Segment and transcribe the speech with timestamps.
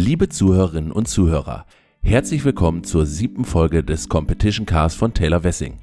[0.00, 1.66] Liebe Zuhörerinnen und Zuhörer,
[2.02, 5.78] herzlich willkommen zur siebten Folge des Competition Cast von Taylor Wessing.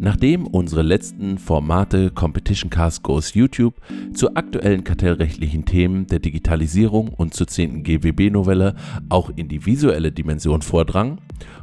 [0.00, 3.76] Nachdem unsere letzten Formate Competition Cast Goes YouTube
[4.12, 7.84] zu aktuellen kartellrechtlichen Themen der Digitalisierung und zur 10.
[7.84, 8.74] GWB-Novelle
[9.08, 11.20] auch in die visuelle Dimension vordrangen,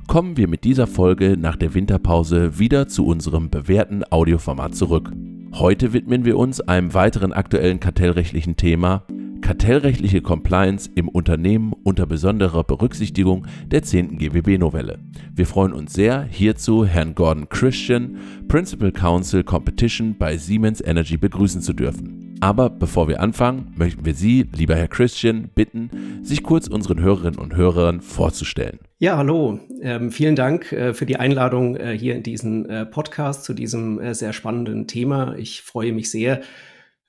[0.08, 5.12] kommen wir mit dieser Folge nach der Winterpause wieder zu unserem bewährten Audioformat zurück.
[5.56, 9.04] Heute widmen wir uns einem weiteren aktuellen kartellrechtlichen Thema,
[9.52, 14.18] Kartellrechtliche Compliance im Unternehmen unter besonderer Berücksichtigung der 10.
[14.18, 15.00] GWB-Novelle.
[15.36, 18.16] Wir freuen uns sehr, hierzu Herrn Gordon Christian,
[18.48, 22.38] Principal Counsel Competition bei Siemens Energy begrüßen zu dürfen.
[22.40, 25.90] Aber bevor wir anfangen, möchten wir Sie, lieber Herr Christian, bitten,
[26.22, 28.80] sich kurz unseren Hörerinnen und Hörern vorzustellen.
[29.00, 29.60] Ja, hallo.
[29.82, 34.00] Ähm, vielen Dank äh, für die Einladung äh, hier in diesen äh, Podcast zu diesem
[34.00, 35.36] äh, sehr spannenden Thema.
[35.38, 36.40] Ich freue mich sehr,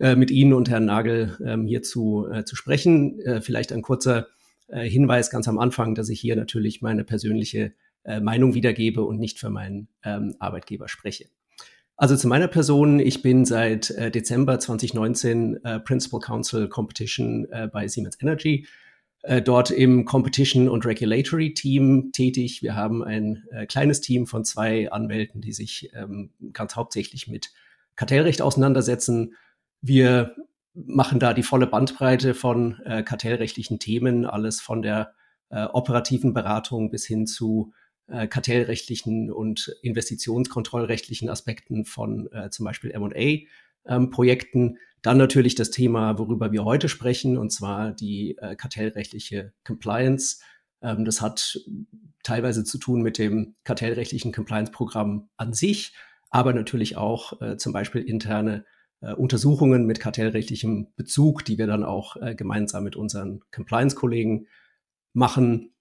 [0.03, 3.21] äh, mit Ihnen und Herrn Nagel ähm, hier zu, äh, zu sprechen.
[3.21, 4.27] Äh, vielleicht ein kurzer
[4.67, 9.21] äh, Hinweis ganz am Anfang, dass ich hier natürlich meine persönliche äh, Meinung wiedergebe und
[9.21, 11.27] nicht für meinen ähm, Arbeitgeber spreche.
[11.97, 18.19] Also zu meiner Person, ich bin seit Dezember 2019 äh, Principal Counsel Competition bei Siemens
[18.21, 18.67] Energy,
[19.45, 22.61] dort im Competition und Regulatory Team tätig.
[22.61, 27.53] Wir haben ein äh, kleines Team von zwei Anwälten, die sich ähm, ganz hauptsächlich mit
[27.95, 29.35] Kartellrecht auseinandersetzen
[29.83, 30.35] wir
[30.75, 35.13] machen da die volle Bandbreite von äh, kartellrechtlichen Themen, alles von der
[35.51, 37.73] äh, operativen Beratung bis hin zu
[38.07, 44.61] äh, kartellrechtlichen und investitionskontrollrechtlichen Aspekten von äh, zum Beispiel M&A-Projekten.
[44.61, 50.39] Ähm, Dann natürlich das Thema, worüber wir heute sprechen, und zwar die äh, kartellrechtliche Compliance.
[50.81, 51.61] Ähm, das hat
[52.23, 55.93] teilweise zu tun mit dem kartellrechtlichen Compliance-Programm an sich,
[56.31, 58.65] aber natürlich auch äh, zum Beispiel interne
[59.03, 64.47] äh, Untersuchungen mit kartellrechtlichem Bezug, die wir dann auch äh, gemeinsam mit unseren Compliance-Kollegen
[65.13, 65.73] machen.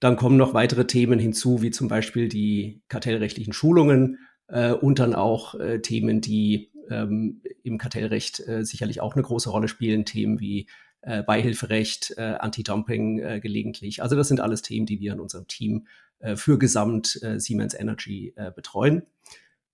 [0.00, 4.18] Dann kommen noch weitere Themen hinzu, wie zum Beispiel die kartellrechtlichen Schulungen
[4.48, 9.50] äh, und dann auch äh, Themen, die ähm, im Kartellrecht äh, sicherlich auch eine große
[9.50, 10.66] Rolle spielen, Themen wie
[11.02, 14.02] äh, Beihilferecht, äh, Anti-Dumping äh, gelegentlich.
[14.02, 15.86] Also das sind alles Themen, die wir in unserem Team
[16.20, 19.02] äh, für Gesamt äh, Siemens Energy äh, betreuen.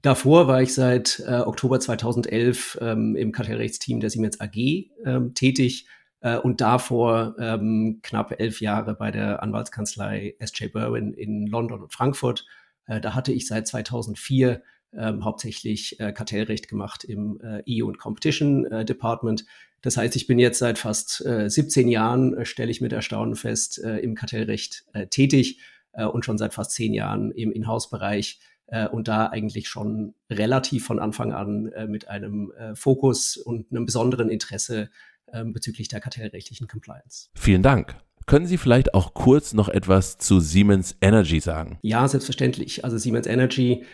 [0.03, 4.57] Davor war ich seit äh, Oktober 2011 ähm, im Kartellrechtsteam der Siemens AG
[5.05, 5.87] ähm, tätig
[6.21, 10.73] äh, und davor ähm, knapp elf Jahre bei der Anwaltskanzlei S.J.
[10.73, 12.47] Berwin in London und Frankfurt.
[12.87, 14.63] Äh, da hatte ich seit 2004
[14.97, 19.47] ähm, hauptsächlich äh, Kartellrecht gemacht im äh, EU und Competition äh, Department.
[19.83, 23.79] Das heißt, ich bin jetzt seit fast äh, 17 Jahren, stelle ich mit Erstaunen fest,
[23.79, 25.61] im Kartellrecht tätig
[25.93, 30.99] und schon seit fast zehn Jahren im Inhouse-Bereich äh, und da eigentlich schon relativ von
[30.99, 34.91] Anfang an äh, mit einem äh, Fokus und einem besonderen Interesse
[35.33, 37.29] ähm, bezüglich der kartellrechtlichen Compliance.
[37.35, 37.97] Vielen Dank.
[38.27, 41.79] Können Sie vielleicht auch kurz noch etwas zu Siemens Energy sagen?
[41.83, 42.85] Ja, selbstverständlich.
[42.85, 43.85] Also Siemens Energy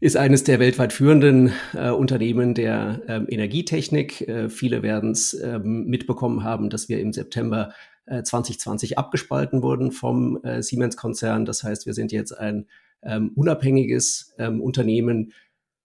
[0.00, 4.26] ist eines der weltweit führenden äh, Unternehmen der ähm, Energietechnik.
[4.26, 7.72] Äh, viele werden es ähm, mitbekommen haben, dass wir im September
[8.06, 11.44] äh, 2020 abgespalten wurden vom äh, Siemens-Konzern.
[11.44, 12.66] Das heißt, wir sind jetzt ein
[13.02, 15.32] ähm, unabhängiges ähm, Unternehmen.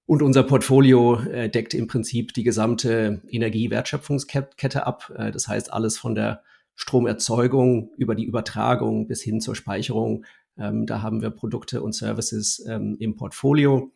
[0.05, 5.11] Und unser Portfolio äh, deckt im Prinzip die gesamte Energiewertschöpfungskette ab.
[5.17, 6.43] Äh, das heißt, alles von der
[6.75, 10.25] Stromerzeugung über die Übertragung bis hin zur Speicherung.
[10.57, 13.91] Ähm, da haben wir Produkte und Services ähm, im Portfolio.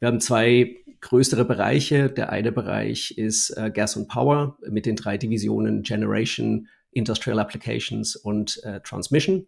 [0.00, 2.08] Wir haben zwei größere Bereiche.
[2.08, 8.16] Der eine Bereich ist äh, Gas und Power mit den drei Divisionen Generation, Industrial Applications
[8.16, 9.46] und äh, Transmission.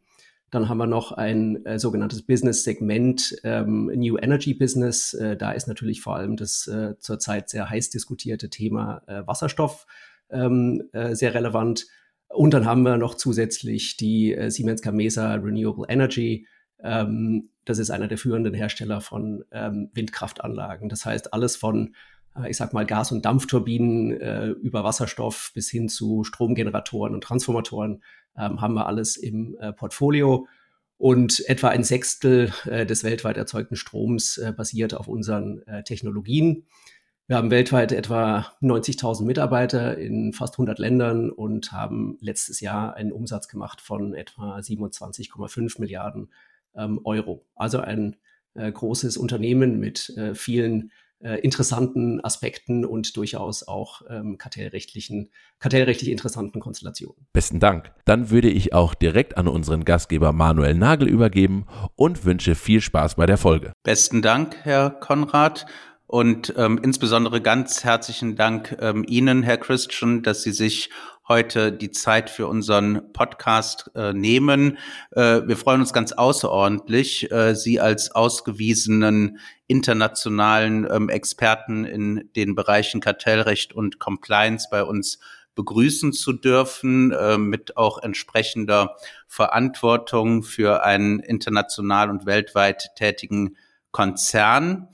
[0.54, 5.12] Dann haben wir noch ein äh, sogenanntes Business-Segment, ähm, New Energy Business.
[5.12, 9.84] Äh, da ist natürlich vor allem das äh, zurzeit sehr heiß diskutierte Thema äh, Wasserstoff
[10.30, 11.86] ähm, äh, sehr relevant.
[12.28, 16.46] Und dann haben wir noch zusätzlich die äh, Siemens Gamesa Renewable Energy.
[16.80, 20.88] Ähm, das ist einer der führenden Hersteller von ähm, Windkraftanlagen.
[20.88, 21.96] Das heißt, alles von
[22.48, 28.02] ich sag mal, Gas- und Dampfturbinen äh, über Wasserstoff bis hin zu Stromgeneratoren und Transformatoren
[28.36, 30.46] ähm, haben wir alles im äh, Portfolio.
[30.96, 36.66] Und etwa ein Sechstel äh, des weltweit erzeugten Stroms äh, basiert auf unseren äh, Technologien.
[37.26, 43.12] Wir haben weltweit etwa 90.000 Mitarbeiter in fast 100 Ländern und haben letztes Jahr einen
[43.12, 46.30] Umsatz gemacht von etwa 27,5 Milliarden
[46.76, 47.46] ähm, Euro.
[47.54, 48.16] Also ein
[48.54, 56.10] äh, großes Unternehmen mit äh, vielen äh, interessanten Aspekten und durchaus auch ähm, kartellrechtlichen, kartellrechtlich
[56.10, 57.26] interessanten Konstellationen.
[57.32, 57.92] Besten Dank.
[58.04, 61.66] Dann würde ich auch direkt an unseren Gastgeber Manuel Nagel übergeben
[61.96, 63.72] und wünsche viel Spaß bei der Folge.
[63.82, 65.66] Besten Dank, Herr Konrad.
[66.14, 70.90] Und ähm, insbesondere ganz herzlichen Dank ähm, Ihnen, Herr Christian, dass Sie sich
[71.26, 74.78] heute die Zeit für unseren Podcast äh, nehmen.
[75.10, 82.54] Äh, wir freuen uns ganz außerordentlich, äh, Sie als ausgewiesenen internationalen ähm, Experten in den
[82.54, 85.18] Bereichen Kartellrecht und Compliance bei uns
[85.56, 88.94] begrüßen zu dürfen, äh, mit auch entsprechender
[89.26, 93.56] Verantwortung für einen international und weltweit tätigen
[93.90, 94.90] Konzern.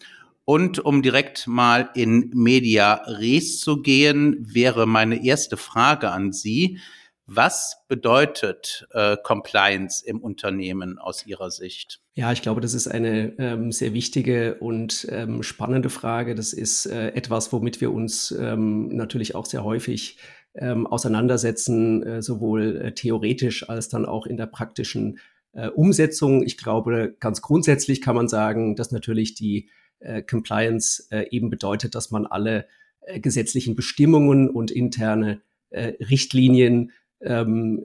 [0.50, 6.81] Und um direkt mal in Media Res zu gehen, wäre meine erste Frage an Sie.
[7.25, 12.00] Was bedeutet äh, Compliance im Unternehmen aus Ihrer Sicht?
[12.14, 16.35] Ja, ich glaube, das ist eine ähm, sehr wichtige und ähm, spannende Frage.
[16.35, 20.19] Das ist äh, etwas, womit wir uns ähm, natürlich auch sehr häufig
[20.56, 25.20] ähm, auseinandersetzen, äh, sowohl äh, theoretisch als dann auch in der praktischen
[25.53, 26.43] äh, Umsetzung.
[26.43, 29.69] Ich glaube, ganz grundsätzlich kann man sagen, dass natürlich die
[30.00, 32.67] äh, Compliance äh, eben bedeutet, dass man alle
[33.02, 35.43] äh, gesetzlichen Bestimmungen und interne
[35.73, 37.81] Richtlinien ähm,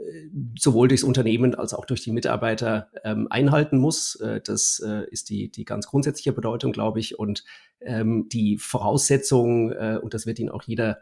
[0.57, 4.17] sowohl durchs Unternehmen als auch durch die Mitarbeiter ähm, einhalten muss.
[4.43, 7.19] Das ist die, die ganz grundsätzliche Bedeutung, glaube ich.
[7.19, 7.43] Und
[7.81, 10.99] ähm, die Voraussetzung, und das wird Ihnen auch jeder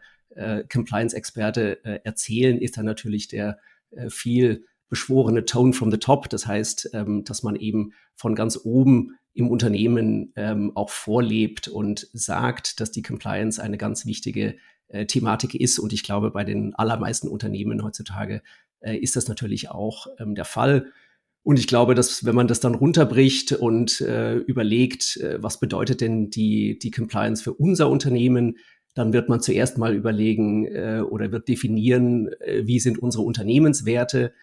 [0.69, 3.59] Compliance-Experte äh, erzählen, ist dann natürlich der
[4.09, 6.29] viel beschworene Tone from the top.
[6.29, 12.07] Das heißt, ähm, dass man eben von ganz oben im Unternehmen ähm, auch vorlebt und
[12.13, 14.55] sagt, dass die Compliance eine ganz wichtige
[14.89, 15.79] äh, Thematik ist.
[15.79, 18.43] Und ich glaube, bei den allermeisten Unternehmen heutzutage
[18.81, 20.91] äh, ist das natürlich auch ähm, der Fall.
[21.41, 26.01] Und ich glaube, dass wenn man das dann runterbricht und äh, überlegt, äh, was bedeutet
[26.01, 28.57] denn die, die Compliance für unser Unternehmen,
[28.93, 34.33] dann wird man zuerst mal überlegen äh, oder wird definieren, äh, wie sind unsere Unternehmenswerte,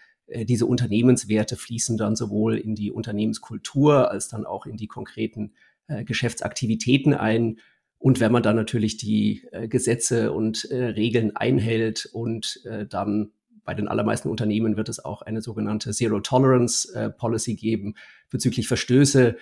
[0.45, 5.53] diese Unternehmenswerte fließen dann sowohl in die Unternehmenskultur als dann auch in die konkreten
[5.91, 7.59] äh, Geschäftsaktivitäten ein.
[7.97, 13.31] Und wenn man dann natürlich die äh, Gesetze und äh, Regeln einhält und äh, dann
[13.63, 17.95] bei den allermeisten Unternehmen wird es auch eine sogenannte Zero Tolerance äh, Policy geben
[18.29, 19.37] bezüglich Verstöße,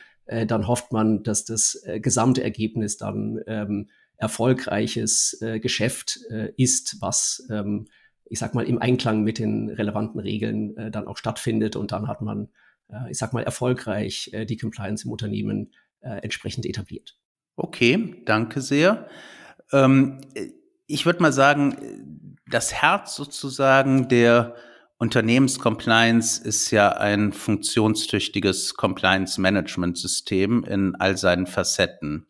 [0.46, 6.20] dann hofft man, dass das gesamte Ergebnis dann ähm, erfolgreiches Geschäft
[6.56, 7.88] ist, was ähm,
[8.30, 12.08] ich sag mal, im Einklang mit den relevanten Regeln äh, dann auch stattfindet und dann
[12.08, 12.50] hat man,
[12.90, 17.18] äh, ich sag mal, erfolgreich äh, die Compliance im Unternehmen äh, entsprechend etabliert.
[17.56, 19.08] Okay, danke sehr.
[19.72, 20.22] Ähm,
[20.88, 24.56] ich würde mal sagen, das Herz sozusagen der
[24.98, 32.28] Unternehmenscompliance ist ja ein funktionstüchtiges Compliance-Management-System in all seinen Facetten.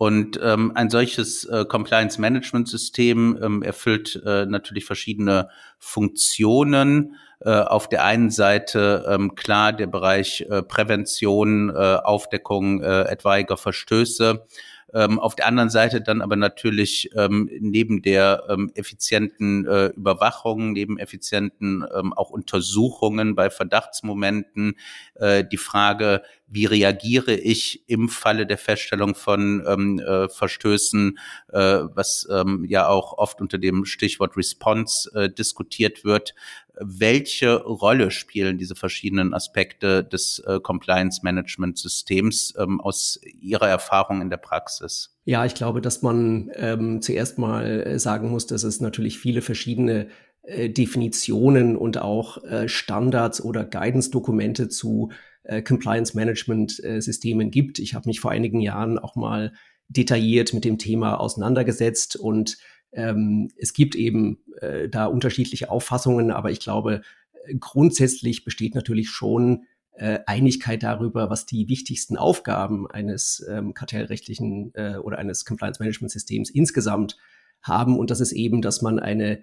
[0.00, 7.16] Und ähm, ein solches äh, Compliance-Management-System ähm, erfüllt äh, natürlich verschiedene Funktionen.
[7.40, 13.58] Äh, auf der einen Seite ähm, klar der Bereich äh, Prävention, äh, Aufdeckung äh, etwaiger
[13.58, 14.46] Verstöße
[14.94, 20.72] ähm, auf der anderen Seite dann aber natürlich ähm, neben der ähm, effizienten äh, Überwachung,
[20.72, 24.76] neben effizienten ähm, auch Untersuchungen bei Verdachtsmomenten
[25.14, 31.18] äh, die Frage, wie reagiere ich im Falle der Feststellung von ähm, äh, Verstößen,
[31.52, 36.34] äh, was ähm, ja auch oft unter dem Stichwort Response äh, diskutiert wird.
[36.82, 44.22] Welche Rolle spielen diese verschiedenen Aspekte des äh, Compliance Management Systems ähm, aus Ihrer Erfahrung
[44.22, 45.14] in der Praxis?
[45.24, 49.42] Ja, ich glaube, dass man ähm, zuerst mal äh, sagen muss, dass es natürlich viele
[49.42, 50.08] verschiedene
[50.42, 55.10] äh, Definitionen und auch äh, Standards oder Guidance-Dokumente zu
[55.42, 57.78] äh, Compliance Management äh, Systemen gibt.
[57.78, 59.52] Ich habe mich vor einigen Jahren auch mal
[59.88, 62.56] detailliert mit dem Thema auseinandergesetzt und
[62.92, 67.02] ähm, es gibt eben äh, da unterschiedliche Auffassungen, aber ich glaube,
[67.46, 74.72] äh, grundsätzlich besteht natürlich schon äh, Einigkeit darüber, was die wichtigsten Aufgaben eines ähm, kartellrechtlichen
[74.74, 77.16] äh, oder eines Compliance Management Systems insgesamt
[77.62, 77.98] haben.
[77.98, 79.42] Und das ist eben, dass man eine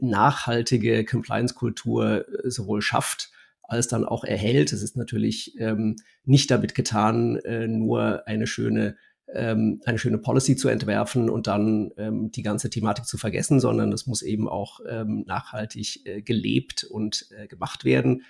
[0.00, 3.30] nachhaltige Compliance-Kultur äh, sowohl schafft,
[3.62, 4.72] als dann auch erhält.
[4.72, 8.96] Es ist natürlich ähm, nicht damit getan, äh, nur eine schöne
[9.34, 13.90] ähm, eine schöne Policy zu entwerfen und dann ähm, die ganze Thematik zu vergessen, sondern
[13.90, 18.22] das muss eben auch ähm, nachhaltig äh, gelebt und äh, gemacht werden.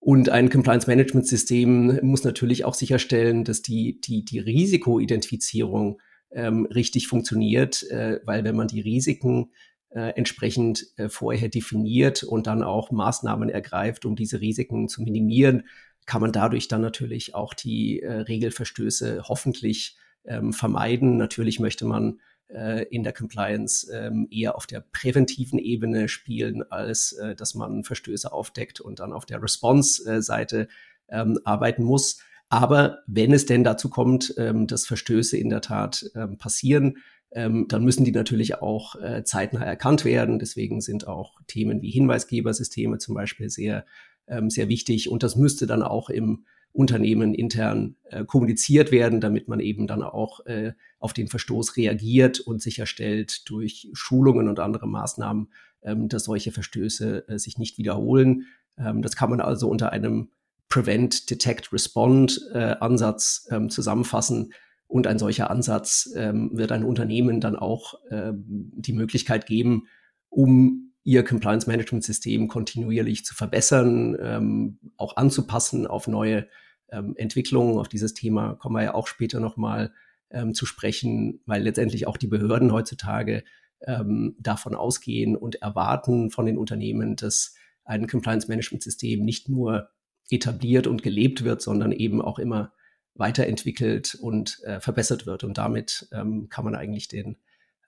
[0.00, 6.00] Und ein Compliance Management System muss natürlich auch sicherstellen, dass die, die, die Risikoidentifizierung
[6.30, 9.50] ähm, richtig funktioniert, äh, weil wenn man die Risiken
[9.90, 15.64] äh, entsprechend äh, vorher definiert und dann auch Maßnahmen ergreift, um diese Risiken zu minimieren,
[16.04, 21.16] kann man dadurch dann natürlich auch die äh, Regelverstöße hoffentlich ähm, vermeiden.
[21.16, 27.12] Natürlich möchte man äh, in der Compliance ähm, eher auf der präventiven Ebene spielen, als
[27.12, 30.68] äh, dass man Verstöße aufdeckt und dann auf der Response-Seite
[31.08, 32.20] ähm, arbeiten muss.
[32.48, 36.98] Aber wenn es denn dazu kommt, ähm, dass Verstöße in der Tat ähm, passieren,
[37.32, 40.38] ähm, dann müssen die natürlich auch äh, zeitnah erkannt werden.
[40.38, 43.84] Deswegen sind auch Themen wie Hinweisgebersysteme zum Beispiel sehr,
[44.28, 45.10] ähm, sehr wichtig.
[45.10, 50.02] Und das müsste dann auch im Unternehmen intern äh, kommuniziert werden, damit man eben dann
[50.02, 55.52] auch äh, auf den Verstoß reagiert und sicherstellt durch Schulungen und andere Maßnahmen,
[55.82, 58.46] ähm, dass solche Verstöße äh, sich nicht wiederholen.
[58.76, 60.30] Ähm, das kann man also unter einem
[60.68, 64.52] Prevent, Detect, Respond äh, Ansatz ähm, zusammenfassen.
[64.88, 69.86] Und ein solcher Ansatz ähm, wird ein Unternehmen dann auch ähm, die Möglichkeit geben,
[70.28, 76.48] um ihr Compliance Management System kontinuierlich zu verbessern, ähm, auch anzupassen auf neue
[76.90, 77.78] ähm, Entwicklungen.
[77.78, 79.92] Auf dieses Thema kommen wir ja auch später nochmal
[80.30, 83.44] ähm, zu sprechen, weil letztendlich auch die Behörden heutzutage
[83.86, 89.90] ähm, davon ausgehen und erwarten von den Unternehmen, dass ein Compliance Management System nicht nur
[90.30, 92.72] etabliert und gelebt wird, sondern eben auch immer
[93.14, 95.44] weiterentwickelt und äh, verbessert wird.
[95.44, 97.36] Und damit ähm, kann man eigentlich den,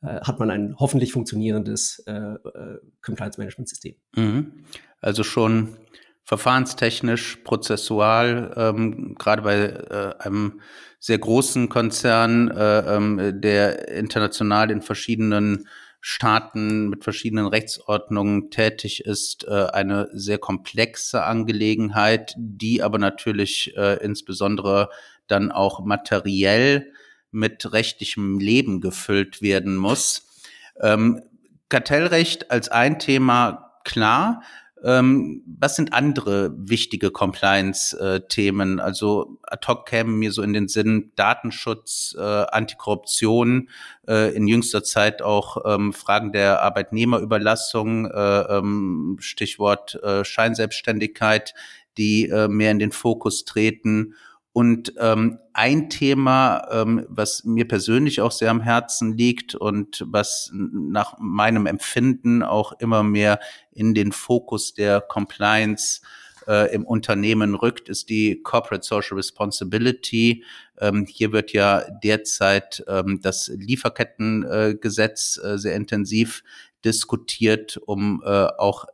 [0.02, 3.96] äh, hat man ein hoffentlich funktionierendes äh, äh Compliance Management System.
[4.14, 4.52] Mhm.
[5.00, 5.76] Also schon
[6.26, 10.60] verfahrenstechnisch, prozessual, ähm, gerade bei äh, einem
[10.98, 15.68] sehr großen Konzern, äh, ähm, der international in verschiedenen
[16.00, 24.02] Staaten mit verschiedenen Rechtsordnungen tätig ist, äh, eine sehr komplexe Angelegenheit, die aber natürlich äh,
[24.04, 24.90] insbesondere
[25.28, 26.92] dann auch materiell
[27.30, 30.26] mit rechtlichem Leben gefüllt werden muss.
[30.80, 31.22] Ähm,
[31.68, 34.42] Kartellrecht als ein Thema klar.
[34.84, 38.78] Ähm, was sind andere wichtige Compliance-Themen?
[38.78, 43.70] also ad hoc kämen mir so in den Sinn Datenschutz, äh, Antikorruption,
[44.06, 51.54] äh, in jüngster Zeit auch ähm, Fragen der Arbeitnehmerüberlassung, äh, ähm, Stichwort äh, Scheinselbstständigkeit,
[51.96, 54.14] die äh, mehr in den Fokus treten
[54.56, 60.50] und ähm, ein Thema, ähm, was mir persönlich auch sehr am Herzen liegt und was
[60.50, 63.38] nach meinem Empfinden auch immer mehr
[63.72, 66.00] in den Fokus der Compliance
[66.48, 70.42] äh, im Unternehmen rückt, ist die Corporate Social Responsibility.
[70.80, 76.42] Ähm, hier wird ja derzeit ähm, das Lieferkettengesetz äh, sehr intensiv
[76.82, 78.86] diskutiert, um äh, auch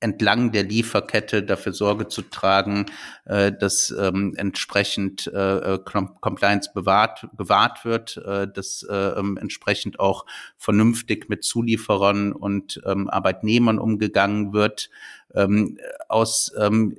[0.00, 2.86] entlang der Lieferkette dafür Sorge zu tragen,
[3.24, 9.98] äh, dass ähm, entsprechend äh, äh Compliance bewahrt, gewahrt wird, äh, dass äh, ähm, entsprechend
[10.00, 10.24] auch
[10.56, 14.90] vernünftig mit Zulieferern und ähm, Arbeitnehmern umgegangen wird.
[15.34, 15.78] Ähm,
[16.08, 16.96] aus ähm,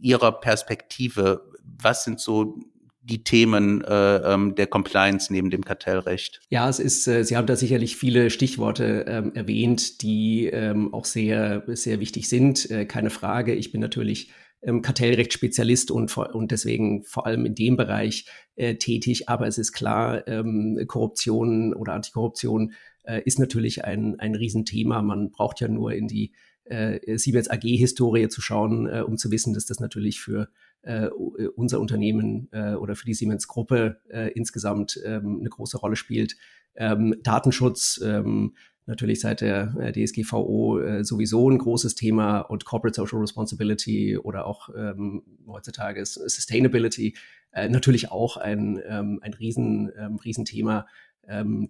[0.00, 2.58] Ihrer Perspektive, was sind so
[3.02, 6.40] die Themen äh, ähm, der Compliance neben dem Kartellrecht?
[6.50, 11.04] Ja, es ist, äh, Sie haben da sicherlich viele Stichworte ähm, erwähnt, die ähm, auch
[11.04, 12.70] sehr, sehr wichtig sind.
[12.70, 13.54] Äh, keine Frage.
[13.54, 14.30] Ich bin natürlich
[14.62, 18.26] ähm, Kartellrechtsspezialist und, und deswegen vor allem in dem Bereich
[18.56, 19.28] äh, tätig.
[19.28, 25.00] Aber es ist klar, ähm, Korruption oder Antikorruption äh, ist natürlich ein, ein Riesenthema.
[25.00, 26.32] Man braucht ja nur in die
[26.64, 30.48] äh, Siemens AG-Historie zu schauen, äh, um zu wissen, dass das natürlich für
[30.82, 31.08] äh,
[31.56, 36.36] unser Unternehmen äh, oder für die Siemens-Gruppe äh, insgesamt ähm, eine große Rolle spielt.
[36.74, 38.54] Ähm, Datenschutz, ähm,
[38.86, 44.46] natürlich seit der äh, DSGVO äh, sowieso ein großes Thema und Corporate Social Responsibility oder
[44.46, 47.14] auch ähm, heutzutage Sustainability
[47.52, 50.86] äh, natürlich auch ein, ähm, ein riesen, ähm, Riesenthema.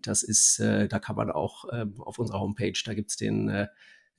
[0.03, 1.65] Das ist, äh, da kann man auch
[1.99, 3.67] auf unserer Homepage, da gibt's den äh,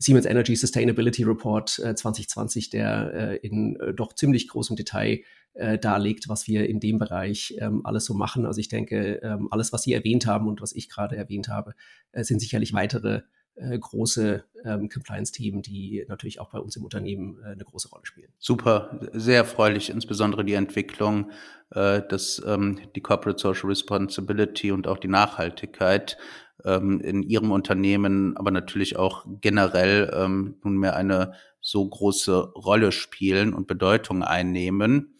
[0.01, 5.21] Siemens Energy Sustainability Report äh, 2020, der äh, in äh, doch ziemlich großem Detail
[5.53, 8.45] äh, darlegt, was wir in dem Bereich ähm, alles so machen.
[8.45, 11.75] Also ich denke, ähm, alles, was Sie erwähnt haben und was ich gerade erwähnt habe,
[12.13, 13.21] äh, sind sicherlich weitere
[13.55, 18.05] äh, große ähm, Compliance-Themen, die natürlich auch bei uns im Unternehmen äh, eine große Rolle
[18.05, 18.31] spielen.
[18.39, 21.31] Super, sehr erfreulich, insbesondere die Entwicklung,
[21.71, 26.17] äh, dass ähm, die Corporate Social Responsibility und auch die Nachhaltigkeit
[26.65, 33.53] ähm, in ihrem Unternehmen, aber natürlich auch generell ähm, nunmehr eine so große Rolle spielen
[33.53, 35.15] und Bedeutung einnehmen.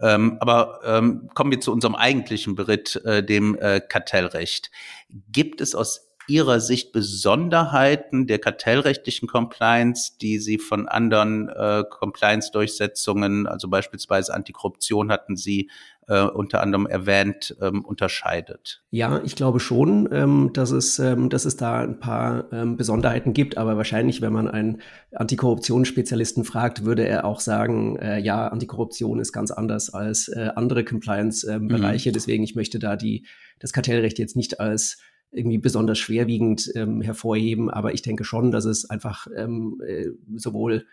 [0.00, 4.70] Ähm, aber ähm, kommen wir zu unserem eigentlichen Beritt, äh, dem äh, Kartellrecht.
[5.30, 13.46] Gibt es aus Ihrer Sicht Besonderheiten der kartellrechtlichen Compliance, die Sie von anderen äh, Compliance-Durchsetzungen,
[13.46, 15.70] also beispielsweise Antikorruption hatten Sie
[16.08, 18.82] äh, unter anderem erwähnt, ähm, unterscheidet?
[18.90, 23.32] Ja, ich glaube schon, ähm, dass, es, ähm, dass es da ein paar ähm, Besonderheiten
[23.32, 24.82] gibt, aber wahrscheinlich, wenn man einen
[25.12, 30.84] Antikorruptionsspezialisten fragt, würde er auch sagen, äh, ja, Antikorruption ist ganz anders als äh, andere
[30.84, 32.10] Compliance-Bereiche.
[32.10, 32.14] Mhm.
[32.14, 33.26] Deswegen, ich möchte da die,
[33.58, 34.98] das Kartellrecht jetzt nicht als
[35.34, 40.86] irgendwie besonders schwerwiegend ähm, hervorheben, aber ich denke schon, dass es einfach ähm, äh, sowohl,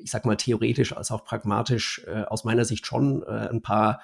[0.00, 4.00] ich sag mal, theoretisch als auch pragmatisch äh, aus meiner Sicht schon äh, ein paar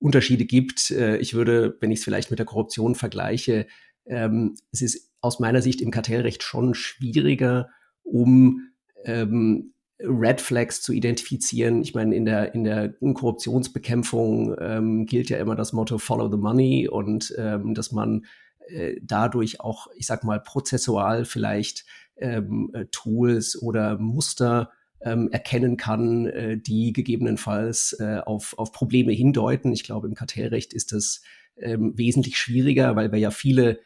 [0.00, 0.90] Unterschiede gibt.
[0.90, 3.66] Äh, ich würde, wenn ich es vielleicht mit der Korruption vergleiche,
[4.06, 7.68] ähm, es ist aus meiner Sicht im Kartellrecht schon schwieriger,
[8.02, 8.70] um
[9.04, 11.82] ähm, Red Flags zu identifizieren.
[11.82, 16.38] Ich meine, in der, in der Korruptionsbekämpfung ähm, gilt ja immer das Motto Follow the
[16.38, 18.24] Money und ähm, dass man
[18.68, 21.84] äh, dadurch auch, ich sag mal, prozessual vielleicht
[22.16, 24.70] ähm, äh, Tools oder Muster
[25.02, 29.72] ähm, erkennen kann, äh, die gegebenenfalls äh, auf, auf Probleme hindeuten.
[29.72, 31.22] Ich glaube, im Kartellrecht ist das
[31.56, 33.80] ähm, wesentlich schwieriger, weil wir ja viele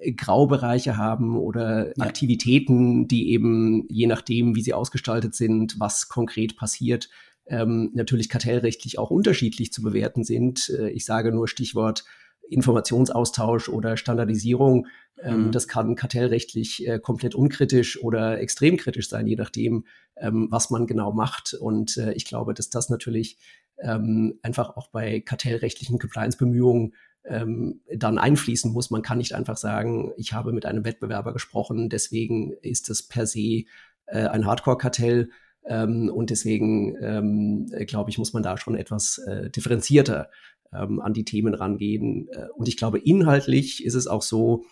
[0.00, 2.04] äh, Graubereiche haben oder ja.
[2.04, 7.08] Aktivitäten, die eben je nachdem, wie sie ausgestaltet sind, was konkret passiert,
[7.46, 10.70] ähm, natürlich kartellrechtlich auch unterschiedlich zu bewerten sind.
[10.78, 12.04] Äh, ich sage nur Stichwort
[12.48, 14.86] Informationsaustausch oder Standardisierung.
[15.22, 15.52] Ähm, mhm.
[15.52, 19.84] Das kann kartellrechtlich äh, komplett unkritisch oder extrem kritisch sein, je nachdem,
[20.16, 21.54] ähm, was man genau macht.
[21.54, 23.38] Und äh, ich glaube, dass das natürlich
[23.78, 26.94] ähm, einfach auch bei kartellrechtlichen Compliance-Bemühungen
[27.24, 28.90] ähm, dann einfließen muss.
[28.90, 33.26] Man kann nicht einfach sagen, ich habe mit einem Wettbewerber gesprochen, deswegen ist es per
[33.26, 33.64] se
[34.06, 35.30] äh, ein Hardcore-Kartell.
[35.64, 40.28] Ähm, und deswegen, ähm, glaube ich, muss man da schon etwas äh, differenzierter
[40.72, 42.28] ähm, an die Themen rangehen.
[42.32, 44.64] Äh, und ich glaube, inhaltlich ist es auch so,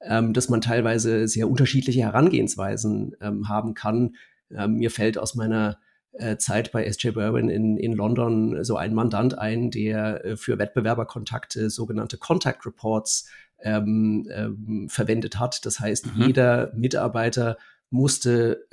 [0.00, 4.16] ähm, dass man teilweise sehr unterschiedliche Herangehensweisen ähm, haben kann.
[4.50, 5.78] Ähm, mir fällt aus meiner
[6.12, 10.58] äh, Zeit bei SJ Berwin in, in London so ein Mandant ein, der äh, für
[10.58, 13.28] Wettbewerberkontakte sogenannte Contact Reports
[13.60, 15.64] ähm, ähm, verwendet hat.
[15.64, 16.22] Das heißt, mhm.
[16.26, 17.56] jeder Mitarbeiter
[17.88, 18.66] musste,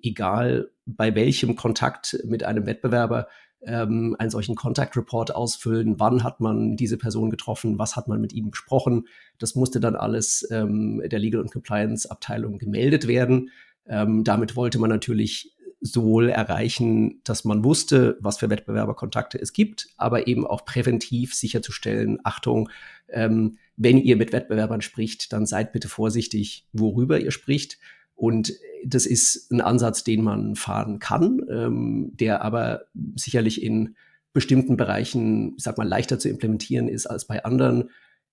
[0.00, 3.26] egal bei welchem Kontakt mit einem Wettbewerber,
[3.62, 5.98] ähm, einen solchen Contact Report ausfüllen.
[5.98, 7.78] Wann hat man diese Person getroffen?
[7.78, 9.06] Was hat man mit ihm besprochen?
[9.38, 13.50] Das musste dann alles ähm, der Legal und Compliance Abteilung gemeldet werden.
[13.86, 19.88] Ähm, damit wollte man natürlich sowohl erreichen, dass man wusste, was für Wettbewerberkontakte es gibt,
[19.96, 22.68] aber eben auch präventiv sicherzustellen, Achtung,
[23.08, 27.78] ähm, wenn ihr mit Wettbewerbern spricht, dann seid bitte vorsichtig, worüber ihr spricht.
[28.20, 28.52] Und
[28.84, 32.82] das ist ein Ansatz, den man fahren kann, ähm, der aber
[33.16, 33.96] sicherlich in
[34.34, 37.88] bestimmten Bereichen, ich sag mal, leichter zu implementieren ist als bei anderen.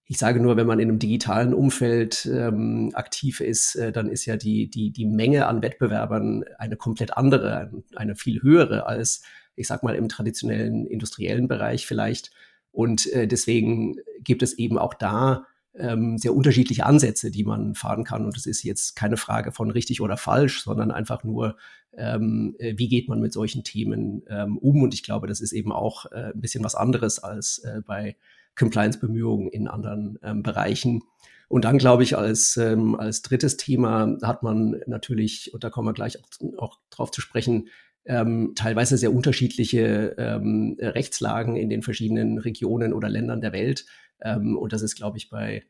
[0.05, 4.25] Ich sage nur, wenn man in einem digitalen Umfeld ähm, aktiv ist, äh, dann ist
[4.25, 9.23] ja die, die, die Menge an Wettbewerbern eine komplett andere, eine viel höhere als,
[9.55, 12.31] ich sag mal, im traditionellen industriellen Bereich vielleicht.
[12.73, 15.45] Und äh, deswegen gibt es eben auch da
[15.77, 18.25] ähm, sehr unterschiedliche Ansätze, die man fahren kann.
[18.25, 21.57] Und es ist jetzt keine Frage von richtig oder falsch, sondern einfach nur,
[21.95, 24.81] ähm, äh, wie geht man mit solchen Themen ähm, um.
[24.83, 28.15] Und ich glaube, das ist eben auch äh, ein bisschen was anderes als äh, bei
[28.57, 31.03] Compliance-Bemühungen in anderen ähm, Bereichen.
[31.49, 35.87] Und dann glaube ich, als, ähm, als drittes Thema hat man natürlich, und da kommen
[35.87, 37.69] wir gleich auch, auch drauf zu sprechen,
[38.05, 43.85] ähm, teilweise sehr unterschiedliche ähm, Rechtslagen in den verschiedenen Regionen oder Ländern der Welt.
[44.21, 45.63] Ähm, und das ist, glaube ich, bei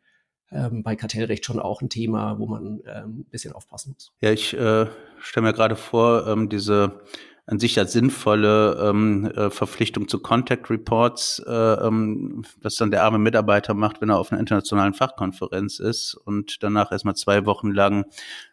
[0.52, 4.14] ähm, bei Kartellrecht schon auch ein Thema, wo man ähm, ein bisschen aufpassen muss.
[4.22, 4.88] Ja, ich äh,
[5.20, 7.02] stelle mir gerade vor, ähm, diese
[7.50, 13.04] an sich ja sinnvolle ähm, äh, Verpflichtung zu Contact Reports, äh, ähm, was dann der
[13.04, 17.72] arme Mitarbeiter macht, wenn er auf einer internationalen Fachkonferenz ist und danach erstmal zwei Wochen
[17.72, 18.06] lang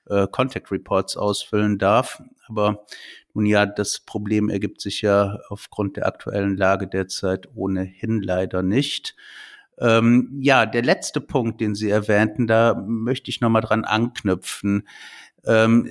[0.06, 2.22] äh, Contact Reports ausfüllen darf.
[2.46, 2.86] Aber
[3.32, 9.16] nun ja, das Problem ergibt sich ja aufgrund der aktuellen Lage derzeit ohnehin leider nicht.
[9.78, 14.86] Ähm, ja, der letzte Punkt, den Sie erwähnten, da möchte ich nochmal dran anknüpfen.
[15.44, 15.88] Ähm,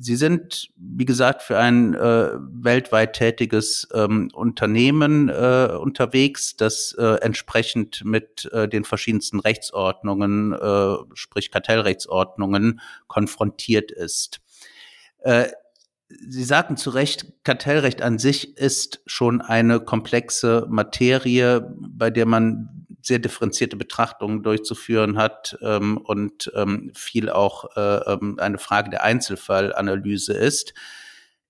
[0.00, 7.20] Sie sind, wie gesagt, für ein äh, weltweit tätiges ähm, Unternehmen äh, unterwegs, das äh,
[7.20, 14.40] entsprechend mit äh, den verschiedensten Rechtsordnungen, äh, sprich Kartellrechtsordnungen, konfrontiert ist.
[15.18, 15.48] Äh,
[16.08, 22.81] Sie sagten zu Recht, Kartellrecht an sich ist schon eine komplexe Materie, bei der man
[23.02, 29.04] sehr differenzierte Betrachtungen durchzuführen hat ähm, und ähm, viel auch äh, ähm, eine Frage der
[29.04, 30.74] Einzelfallanalyse ist.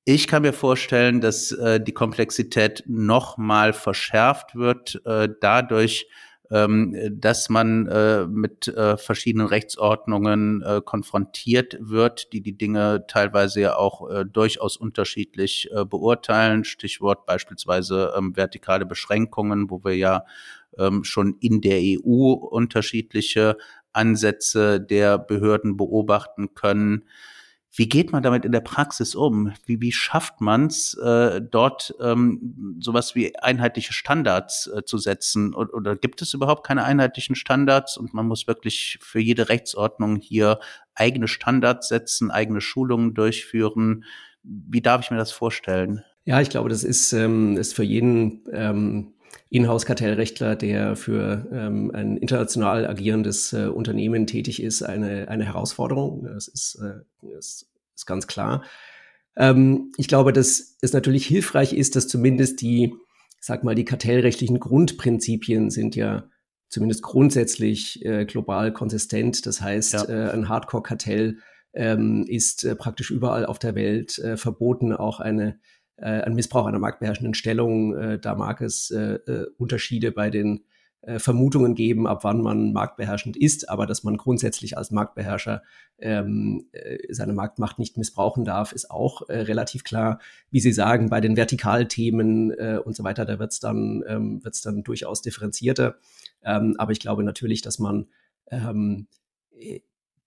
[0.05, 6.09] Ich kann mir vorstellen, dass äh, die Komplexität noch mal verschärft wird äh, dadurch,
[6.51, 13.61] ähm, dass man äh, mit äh, verschiedenen Rechtsordnungen äh, konfrontiert wird, die die Dinge teilweise
[13.61, 16.65] ja auch äh, durchaus unterschiedlich äh, beurteilen.
[16.65, 20.27] Stichwort beispielsweise ähm, vertikale Beschränkungen, wo wir ja
[20.79, 23.57] ähm, schon in der EU unterschiedliche
[23.93, 27.05] Ansätze der Behörden beobachten können.
[27.75, 29.53] Wie geht man damit in der Praxis um?
[29.65, 35.55] Wie, wie schafft man es, äh, dort ähm, sowas wie einheitliche Standards äh, zu setzen?
[35.55, 40.17] Oder, oder gibt es überhaupt keine einheitlichen Standards und man muss wirklich für jede Rechtsordnung
[40.17, 40.61] hier
[40.95, 44.05] eigene Standards setzen, eigene Schulungen durchführen?
[44.43, 46.05] Wie darf ich mir das vorstellen?
[46.25, 49.15] Ja, ich glaube, das ist, ähm, ist für jeden ähm,
[49.51, 56.25] Inhouse-Kartellrechtler, der für ähm, ein international agierendes äh, Unternehmen tätig ist, eine, eine Herausforderung.
[56.25, 57.01] Das ist, äh,
[57.35, 58.63] das ist ganz klar.
[59.37, 62.95] Ähm, ich glaube, dass es natürlich hilfreich ist, dass zumindest die,
[63.41, 66.29] sag mal, die kartellrechtlichen Grundprinzipien sind ja
[66.69, 69.47] zumindest grundsätzlich äh, global konsistent.
[69.47, 70.05] Das heißt, ja.
[70.09, 71.39] äh, ein Hardcore-Kartell
[71.75, 75.59] ähm, ist äh, praktisch überall auf der Welt äh, verboten, auch eine
[75.97, 77.97] äh, ein Missbrauch einer marktbeherrschenden Stellung.
[77.97, 80.65] Äh, da mag es äh, äh, Unterschiede bei den
[81.03, 85.63] äh, Vermutungen geben, ab wann man marktbeherrschend ist, aber dass man grundsätzlich als Marktbeherrscher
[85.99, 90.21] ähm, äh, seine Marktmacht nicht missbrauchen darf, ist auch äh, relativ klar.
[90.51, 94.43] Wie Sie sagen, bei den Vertikalthemen äh, und so weiter, da wird es dann, ähm,
[94.65, 95.97] dann durchaus differenzierter.
[96.45, 98.07] Ähm, aber ich glaube natürlich, dass man
[98.51, 99.09] ähm,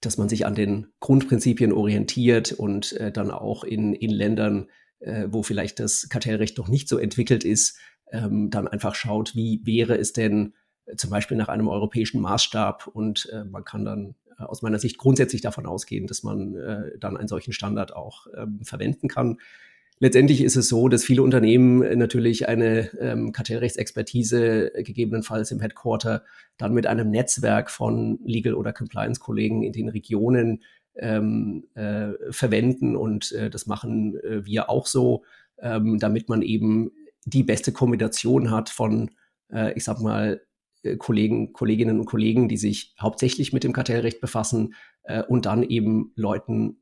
[0.02, 4.68] dass man sich an den Grundprinzipien orientiert und äh, dann auch in, in Ländern
[5.06, 7.78] äh, wo vielleicht das Kartellrecht noch nicht so entwickelt ist,
[8.12, 10.54] ähm, dann einfach schaut, wie wäre es denn
[10.86, 14.80] äh, zum Beispiel nach einem europäischen Maßstab und äh, man kann dann äh, aus meiner
[14.80, 19.38] Sicht grundsätzlich davon ausgehen, dass man äh, dann einen solchen Standard auch ähm, verwenden kann.
[20.00, 26.24] Letztendlich ist es so, dass viele Unternehmen natürlich eine ähm, Kartellrechtsexpertise gegebenenfalls im Headquarter
[26.58, 30.64] dann mit einem Netzwerk von Legal- oder Compliance-Kollegen in den Regionen
[30.98, 35.24] ähm, äh, verwenden und äh, das machen äh, wir auch so,
[35.60, 36.92] ähm, damit man eben
[37.26, 39.12] die beste Kombination hat von,
[39.52, 40.42] äh, ich sag mal,
[40.84, 45.64] äh, Kollegen, Kolleginnen und Kollegen, die sich hauptsächlich mit dem Kartellrecht befassen äh, und dann
[45.64, 46.78] eben Leuten,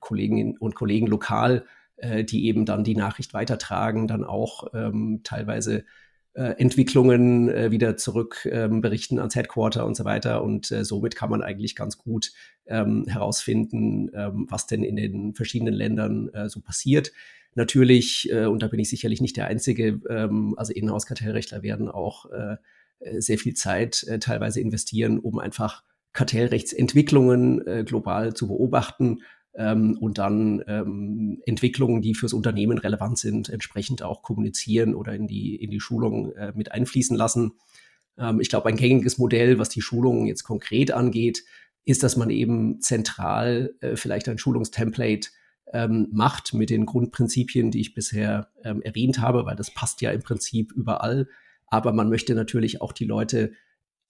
[0.00, 1.64] Kolleginnen und Kollegen lokal,
[2.02, 5.84] die eben dann die Nachricht weitertragen, dann auch ähm, teilweise
[6.34, 10.42] Entwicklungen äh, wieder zurück ähm, berichten ans Headquarter und so weiter.
[10.42, 12.32] Und äh, somit kann man eigentlich ganz gut
[12.66, 17.12] ähm, herausfinden, ähm, was denn in den verschiedenen Ländern äh, so passiert.
[17.54, 22.30] Natürlich, äh, und da bin ich sicherlich nicht der Einzige, ähm, also Inhouse-Kartellrechtler werden auch
[22.30, 22.56] äh,
[23.00, 29.20] äh sehr viel Zeit äh, teilweise investieren, um einfach Kartellrechtsentwicklungen äh, global zu beobachten
[29.54, 35.26] ähm, und dann ähm, Entwicklungen, die fürs Unternehmen relevant sind, entsprechend auch kommunizieren oder in
[35.26, 37.52] die, in die Schulung äh, mit einfließen lassen.
[38.18, 41.44] Ähm, ich glaube, ein gängiges Modell, was die Schulungen jetzt konkret angeht,
[41.84, 45.30] ist, dass man eben zentral äh, vielleicht ein Schulungstemplate
[45.72, 50.10] ähm, macht mit den Grundprinzipien, die ich bisher ähm, erwähnt habe, weil das passt ja
[50.10, 51.28] im Prinzip überall.
[51.66, 53.52] Aber man möchte natürlich auch die Leute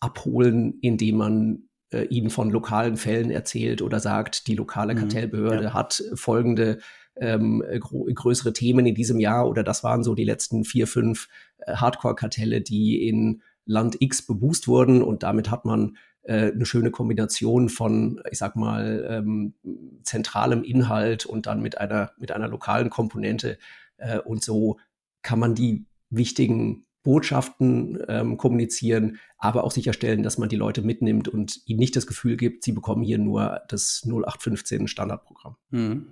[0.00, 4.98] abholen, indem man äh, ihnen von lokalen Fällen erzählt oder sagt, die lokale mhm.
[4.98, 5.74] Kartellbehörde ja.
[5.74, 6.78] hat folgende
[7.16, 11.74] ähm, größere Themen in diesem Jahr oder das waren so die letzten vier, fünf äh,
[11.74, 17.68] Hardcore-Kartelle, die in Land X beboost wurden und damit hat man äh, eine schöne Kombination
[17.68, 19.54] von, ich sag mal, ähm,
[20.02, 23.58] zentralem Inhalt und dann mit einer, mit einer lokalen Komponente.
[23.96, 24.78] Äh, und so
[25.22, 31.28] kann man die wichtigen Botschaften ähm, kommunizieren, aber auch sicherstellen, dass man die Leute mitnimmt
[31.28, 35.56] und ihnen nicht das Gefühl gibt, sie bekommen hier nur das 0815 Standardprogramm.
[35.70, 36.06] Hm.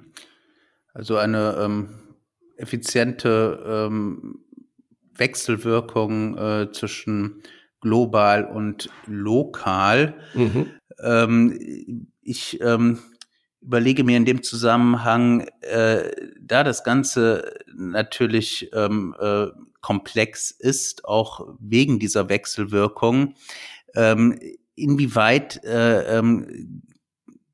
[0.95, 1.89] Also eine ähm,
[2.57, 4.41] effiziente ähm,
[5.15, 7.43] Wechselwirkung äh, zwischen
[7.81, 10.15] global und lokal.
[10.35, 10.67] Mhm.
[11.03, 12.99] Ähm, ich ähm,
[13.61, 19.47] überlege mir in dem Zusammenhang, äh, da das Ganze natürlich ähm, äh,
[19.81, 23.35] komplex ist, auch wegen dieser Wechselwirkung.
[23.95, 24.39] Ähm,
[24.75, 26.83] inwieweit äh, ähm,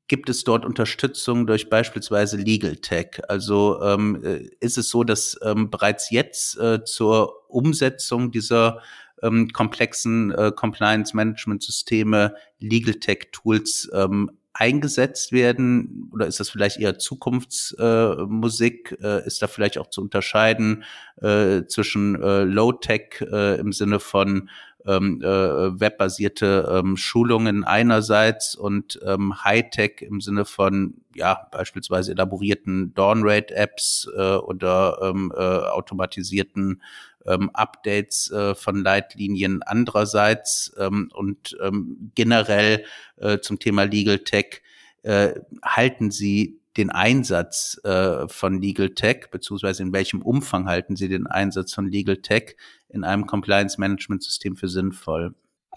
[0.07, 3.21] gibt es dort Unterstützung durch beispielsweise Legal Tech?
[3.27, 8.81] Also ähm, äh, ist es so, dass ähm, bereits jetzt äh, zur Umsetzung dieser
[9.23, 16.09] ähm, komplexen äh, Compliance-Management-Systeme Legal Tech-Tools ähm, eingesetzt werden?
[16.13, 18.97] Oder ist das vielleicht eher Zukunftsmusik?
[19.01, 20.83] Äh, äh, ist da vielleicht auch zu unterscheiden
[21.21, 24.49] äh, zwischen äh, Low-Tech äh, im Sinne von
[24.87, 32.93] ähm, äh, webbasierte ähm, Schulungen einerseits und ähm, Hightech im Sinne von ja beispielsweise elaborierten
[32.93, 36.81] Dawnrate-Apps äh, oder ähm, äh, automatisierten
[37.25, 42.83] ähm, Updates äh, von Leitlinien andererseits ähm, und ähm, generell
[43.17, 44.61] äh, zum Thema Legal Tech
[45.03, 45.33] äh,
[45.63, 51.27] halten Sie den Einsatz äh, von Legal Tech, beziehungsweise in welchem Umfang halten Sie den
[51.27, 52.55] Einsatz von Legal Tech
[52.89, 55.33] in einem Compliance-Management-System für sinnvoll?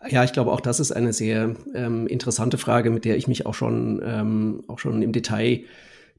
[0.08, 3.46] Ja, ich glaube, auch das ist eine sehr ähm, interessante Frage, mit der ich mich
[3.46, 5.64] auch schon, ähm, auch schon im Detail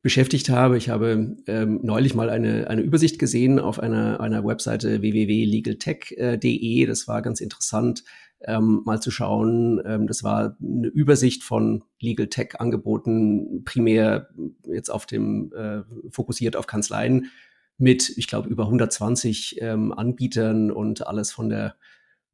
[0.01, 0.77] beschäftigt habe.
[0.77, 6.85] Ich habe ähm, neulich mal eine, eine Übersicht gesehen auf einer, einer Webseite www.legaltech.de.
[6.85, 8.03] Das war ganz interessant,
[8.41, 9.81] ähm, mal zu schauen.
[9.85, 14.29] Ähm, das war eine Übersicht von Legal Tech Angeboten, primär
[14.63, 15.81] jetzt auf dem, äh,
[16.11, 17.31] fokussiert auf Kanzleien
[17.77, 21.75] mit, ich glaube, über 120 ähm, Anbietern und alles von der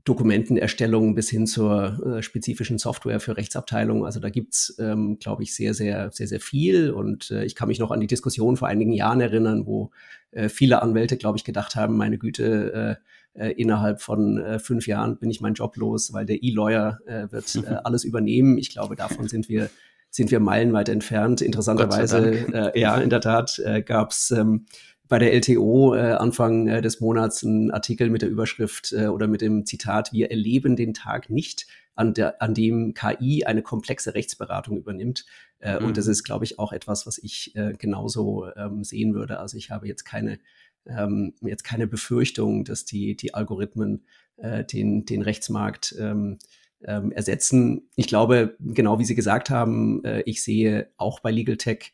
[0.05, 4.05] Dokumentenerstellung bis hin zur äh, spezifischen Software für Rechtsabteilungen.
[4.05, 6.91] Also da gibt's, ähm, glaube ich, sehr, sehr, sehr, sehr viel.
[6.91, 9.89] Und äh, ich kann mich noch an die Diskussion vor einigen Jahren erinnern, wo
[10.31, 12.99] äh, viele Anwälte, glaube ich, gedacht haben, meine Güte,
[13.35, 16.99] äh, äh, innerhalb von äh, fünf Jahren bin ich mein Job los, weil der E-Lawyer
[17.07, 18.59] äh, wird äh, alles übernehmen.
[18.59, 19.69] Ich glaube, davon sind wir
[20.11, 21.41] sind wir meilenweit entfernt.
[21.41, 24.65] Interessanterweise, äh, ja, in der Tat äh, gab es ähm,
[25.07, 29.27] bei der LTO äh, Anfang äh, des Monats einen Artikel mit der Überschrift äh, oder
[29.27, 34.13] mit dem Zitat, wir erleben den Tag nicht, an, der, an dem KI eine komplexe
[34.13, 35.25] Rechtsberatung übernimmt.
[35.59, 35.87] Äh, mhm.
[35.87, 39.39] Und das ist, glaube ich, auch etwas, was ich äh, genauso ähm, sehen würde.
[39.39, 40.39] Also ich habe jetzt keine,
[40.85, 44.03] ähm, jetzt keine Befürchtung, dass die, die Algorithmen
[44.37, 46.37] äh, den, den Rechtsmarkt ähm,
[46.83, 47.89] ähm, ersetzen.
[47.95, 51.93] Ich glaube, genau wie Sie gesagt haben, äh, ich sehe auch bei Legal Tech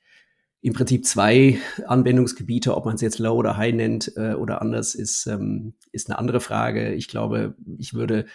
[0.61, 4.93] im Prinzip zwei Anwendungsgebiete, ob man es jetzt Low oder High nennt äh, oder anders,
[4.93, 6.93] ist, ähm, ist eine andere Frage.
[6.93, 8.25] Ich glaube, ich würde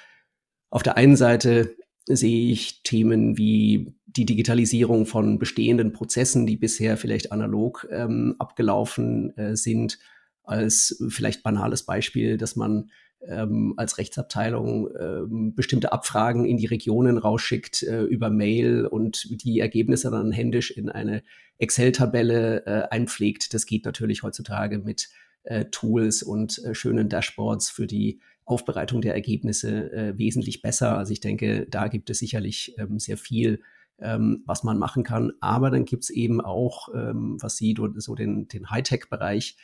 [0.70, 1.76] auf der einen Seite
[2.08, 9.36] sehe ich Themen wie die Digitalisierung von bestehenden Prozessen, die bisher vielleicht analog ähm, abgelaufen
[9.36, 9.98] äh, sind,
[10.42, 12.90] als vielleicht banales Beispiel, dass man
[13.28, 19.60] ähm, als Rechtsabteilung ähm, bestimmte Abfragen in die Regionen rausschickt äh, über Mail und die
[19.60, 21.22] Ergebnisse dann händisch in eine
[21.58, 23.54] Excel-Tabelle äh, einpflegt.
[23.54, 25.08] Das geht natürlich heutzutage mit
[25.44, 30.96] äh, Tools und äh, schönen Dashboards für die Aufbereitung der Ergebnisse äh, wesentlich besser.
[30.96, 33.60] Also ich denke, da gibt es sicherlich ähm, sehr viel,
[33.98, 35.32] ähm, was man machen kann.
[35.40, 39.56] Aber dann gibt es eben auch, ähm, was Sie so den, den Hightech-Bereich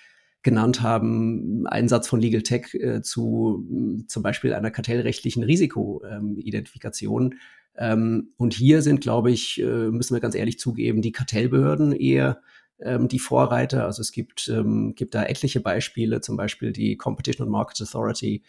[0.43, 7.37] genannt haben, Einsatz von Legal Tech äh, zu mh, zum Beispiel einer kartellrechtlichen Risikoidentifikation.
[7.77, 12.43] Ähm, und hier sind, glaube ich, äh, müssen wir ganz ehrlich zugeben, die Kartellbehörden eher
[12.81, 13.87] ähm, die Vorreiter.
[13.87, 18.43] Also es gibt, ähm, gibt da etliche Beispiele, zum Beispiel die Competition and Market Authority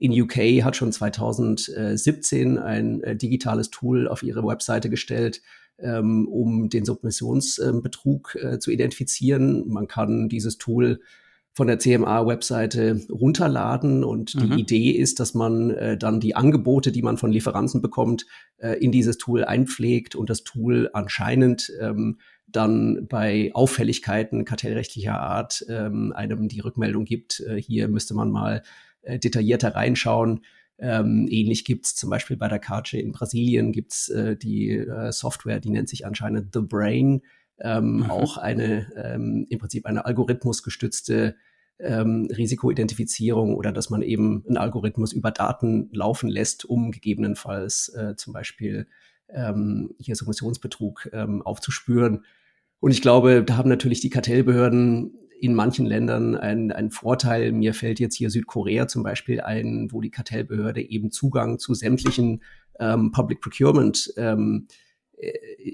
[0.00, 5.42] in UK hat schon 2017 ein äh, digitales Tool auf ihre Webseite gestellt,
[5.78, 9.68] ähm, um den Submissionsbetrug äh, zu identifizieren.
[9.68, 11.00] Man kann dieses Tool
[11.52, 14.04] von der CMA-Webseite runterladen.
[14.04, 14.40] Und mhm.
[14.40, 18.26] die Idee ist, dass man äh, dann die Angebote, die man von Lieferanten bekommt,
[18.58, 25.64] äh, in dieses Tool einpflegt und das Tool anscheinend ähm, dann bei Auffälligkeiten kartellrechtlicher Art
[25.68, 27.40] ähm, einem die Rückmeldung gibt.
[27.40, 28.62] Äh, hier müsste man mal
[29.02, 30.44] äh, detaillierter reinschauen.
[30.78, 35.60] Ähm, ähnlich gibt's zum Beispiel bei der Carche in Brasilien gibt's äh, die äh, Software,
[35.60, 37.22] die nennt sich anscheinend The Brain
[37.60, 38.10] ähm, mhm.
[38.10, 41.36] auch eine ähm, im Prinzip eine algorithmusgestützte
[41.78, 48.16] ähm, Risikoidentifizierung oder dass man eben einen Algorithmus über Daten laufen lässt, um gegebenenfalls äh,
[48.16, 48.86] zum Beispiel
[49.28, 52.24] ähm, hier Submissionsbetrug ähm, aufzuspüren.
[52.80, 57.52] Und ich glaube, da haben natürlich die Kartellbehörden in manchen Ländern einen, einen Vorteil.
[57.52, 62.42] Mir fällt jetzt hier Südkorea zum Beispiel ein, wo die Kartellbehörde eben Zugang zu sämtlichen
[62.78, 64.89] ähm, Public Procurement ähm, äh,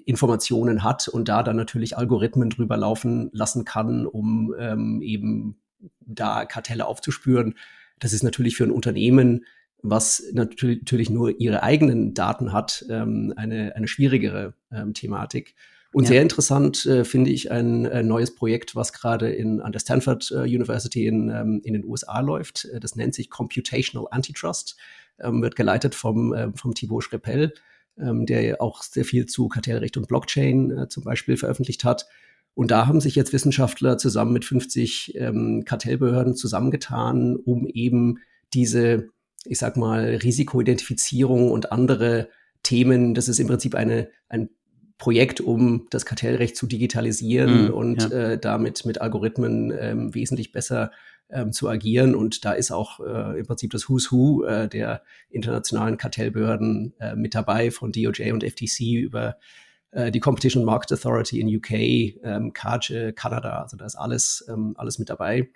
[0.05, 5.59] Informationen hat und da dann natürlich Algorithmen drüber laufen lassen kann, um ähm, eben
[6.01, 7.55] da Kartelle aufzuspüren.
[7.99, 9.45] Das ist natürlich für ein Unternehmen,
[9.83, 15.55] was natürlich nur ihre eigenen Daten hat, ähm, eine, eine schwierigere ähm, Thematik.
[15.93, 16.09] Und ja.
[16.09, 20.31] sehr interessant äh, finde ich ein, ein, neues Projekt, was gerade in, an der Stanford
[20.31, 22.67] äh, University in, ähm, in den USA läuft.
[22.67, 24.77] Äh, das nennt sich Computational Antitrust,
[25.21, 27.53] ähm, wird geleitet vom, äh, vom Thibaut Schreppel
[28.01, 32.07] ähm, der ja auch sehr viel zu Kartellrecht und Blockchain äh, zum Beispiel veröffentlicht hat.
[32.55, 38.19] Und da haben sich jetzt Wissenschaftler zusammen mit 50 ähm, Kartellbehörden zusammengetan, um eben
[38.55, 39.09] diese,
[39.45, 42.29] ich sag mal, Risikoidentifizierung und andere
[42.63, 44.49] Themen, das ist im Prinzip eine, ein
[44.99, 48.09] Projekt, um das Kartellrecht zu digitalisieren mm, und ja.
[48.09, 50.91] äh, damit mit Algorithmen ähm, wesentlich besser
[51.31, 52.15] ähm, zu agieren.
[52.15, 57.15] Und da ist auch äh, im Prinzip das Who's Who äh, der internationalen Kartellbehörden äh,
[57.17, 59.37] mit dabei, von DOJ und FTC über
[59.91, 61.71] äh, die Competition Market Authority in UK,
[62.23, 63.63] ähm, CAGE, Kanada.
[63.63, 65.49] Also da ist alles, ähm, alles mit dabei.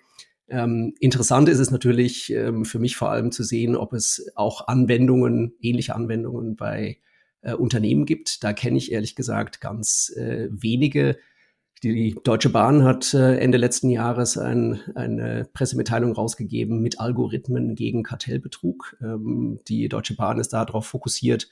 [0.49, 4.67] Ähm, interessant ist es natürlich ähm, für mich vor allem zu sehen, ob es auch
[4.67, 6.97] Anwendungen, ähnliche Anwendungen bei
[7.41, 8.43] äh, Unternehmen gibt.
[8.43, 11.17] Da kenne ich ehrlich gesagt ganz äh, wenige.
[11.83, 18.03] Die Deutsche Bahn hat äh, Ende letzten Jahres ein, eine Pressemitteilung rausgegeben mit Algorithmen gegen
[18.03, 18.97] Kartellbetrug.
[19.01, 21.49] Ähm, die Deutsche Bahn ist darauf fokussiert,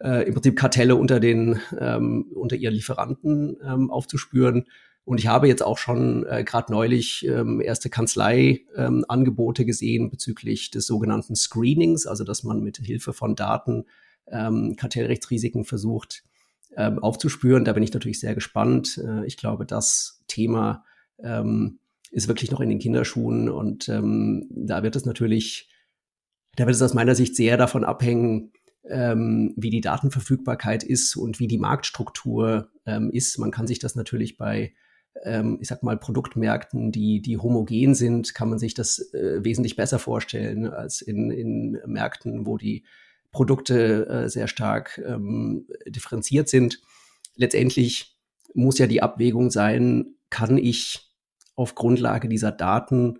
[0.00, 4.66] äh, im Prinzip Kartelle unter den ähm, unter ihren Lieferanten ähm, aufzuspüren.
[5.06, 10.72] Und ich habe jetzt auch schon äh, gerade neulich ähm, erste Kanzlei-Angebote ähm, gesehen bezüglich
[10.72, 13.84] des sogenannten Screenings, also dass man mit Hilfe von Daten
[14.30, 16.22] ähm, Kartellrechtsrisiken versucht,
[16.76, 17.64] ähm, aufzuspüren.
[17.64, 18.98] Da bin ich natürlich sehr gespannt.
[18.98, 20.84] Äh, ich glaube, das Thema
[21.22, 21.78] ähm,
[22.10, 25.68] ist wirklich noch in den Kinderschuhen und ähm, da wird es natürlich,
[26.56, 28.52] da wird es aus meiner Sicht sehr davon abhängen,
[28.88, 33.38] ähm, wie die Datenverfügbarkeit ist und wie die Marktstruktur ähm, ist.
[33.38, 34.74] Man kann sich das natürlich bei,
[35.24, 39.74] ähm, ich sag mal, Produktmärkten, die, die homogen sind, kann man sich das äh, wesentlich
[39.76, 42.84] besser vorstellen als in, in Märkten, wo die
[43.34, 46.80] Produkte äh, sehr stark ähm, differenziert sind.
[47.36, 48.16] Letztendlich
[48.54, 51.12] muss ja die Abwägung sein, kann ich
[51.54, 53.18] auf Grundlage dieser Daten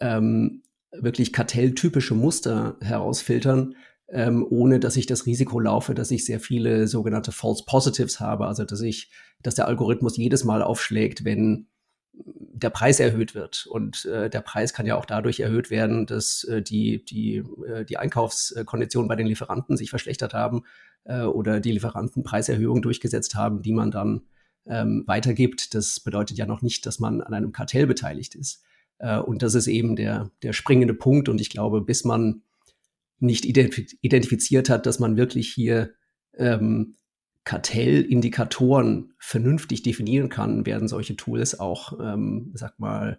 [0.00, 3.74] ähm, wirklich kartelltypische Muster herausfiltern
[4.12, 8.46] ähm, ohne dass ich das Risiko laufe, dass ich sehr viele sogenannte False Positives habe,
[8.46, 9.10] also dass ich,
[9.42, 11.66] dass der Algorithmus jedes Mal aufschlägt, wenn
[12.14, 13.66] der Preis erhöht wird.
[13.66, 17.84] Und äh, der Preis kann ja auch dadurch erhöht werden, dass äh, die, die, äh,
[17.84, 20.62] die Einkaufskonditionen bei den Lieferanten sich verschlechtert haben
[21.04, 24.22] äh, oder die Lieferanten Preiserhöhungen durchgesetzt haben, die man dann
[24.66, 25.74] ähm, weitergibt.
[25.74, 28.62] Das bedeutet ja noch nicht, dass man an einem Kartell beteiligt ist.
[28.98, 31.28] Äh, und das ist eben der, der springende Punkt.
[31.28, 32.42] Und ich glaube, bis man
[33.18, 35.92] nicht identifiziert hat, dass man wirklich hier
[36.36, 36.96] ähm,
[37.44, 43.18] Kartellindikatoren vernünftig definieren kann, werden solche Tools auch, ähm, sag mal,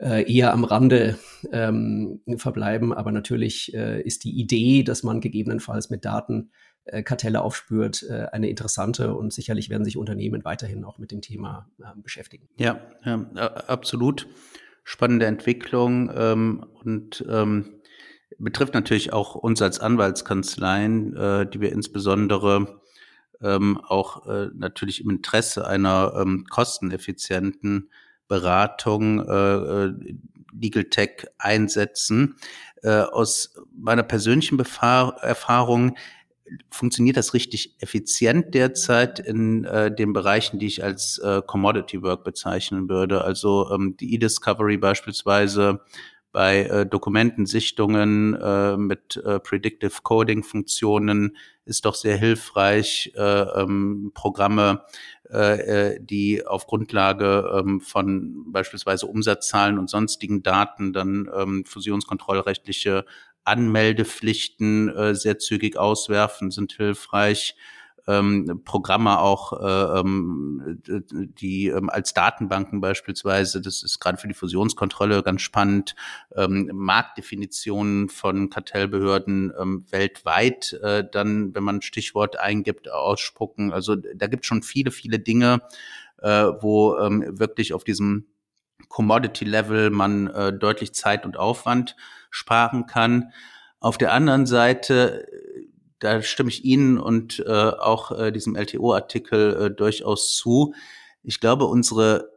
[0.00, 1.18] äh, eher am Rande
[1.52, 2.92] ähm, verbleiben.
[2.92, 6.50] Aber natürlich äh, ist die Idee, dass man gegebenenfalls mit Daten
[6.84, 11.22] äh, Kartelle aufspürt, äh, eine interessante und sicherlich werden sich Unternehmen weiterhin auch mit dem
[11.22, 12.48] Thema äh, beschäftigen.
[12.58, 13.26] Ja, ja,
[13.68, 14.26] absolut.
[14.84, 17.80] Spannende Entwicklung ähm, und ähm,
[18.38, 22.80] betrifft natürlich auch uns als Anwaltskanzleien, äh, die wir insbesondere
[23.44, 27.90] ähm, auch äh, natürlich im Interesse einer ähm, kosteneffizienten
[28.28, 29.54] Beratung äh,
[29.86, 29.94] äh
[30.56, 32.36] Legal Tech einsetzen.
[32.82, 35.96] Äh, aus meiner persönlichen Befahr Erfahrung
[36.70, 42.24] funktioniert das richtig effizient derzeit in äh, den Bereichen, die ich als äh, Commodity Work
[42.24, 43.24] bezeichnen würde.
[43.24, 45.80] Also ähm, die E-Discovery beispielsweise
[46.32, 53.12] bei äh, Dokumentensichtungen äh, mit äh, Predictive Coding Funktionen ist doch sehr hilfreich.
[53.16, 54.84] Äh, ähm, Programme,
[55.30, 63.04] äh, äh, die auf Grundlage ähm, von beispielsweise Umsatzzahlen und sonstigen Daten dann ähm, fusionskontrollrechtliche
[63.44, 67.56] Anmeldepflichten äh, sehr zügig auswerfen, sind hilfreich
[68.06, 74.34] ähm, Programme auch, äh, ähm, die ähm, als Datenbanken beispielsweise, das ist gerade für die
[74.34, 75.94] Fusionskontrolle ganz spannend,
[76.36, 83.72] ähm, Marktdefinitionen von Kartellbehörden ähm, weltweit äh, dann, wenn man ein Stichwort eingibt, ausspucken.
[83.72, 85.62] Also da gibt es schon viele, viele Dinge,
[86.20, 88.26] äh, wo ähm, wirklich auf diesem
[88.88, 91.96] Commodity-Level man äh, deutlich Zeit und Aufwand
[92.30, 93.32] sparen kann.
[93.80, 95.26] Auf der anderen Seite
[95.98, 100.74] da stimme ich Ihnen und äh, auch äh, diesem LTO-Artikel äh, durchaus zu.
[101.22, 102.30] Ich glaube, unsere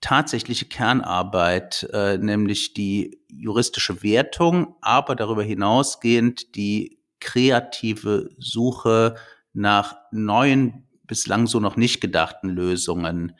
[0.00, 9.14] tatsächliche Kernarbeit, äh, nämlich die juristische Wertung, aber darüber hinausgehend die kreative Suche
[9.52, 13.36] nach neuen, bislang so noch nicht gedachten Lösungen,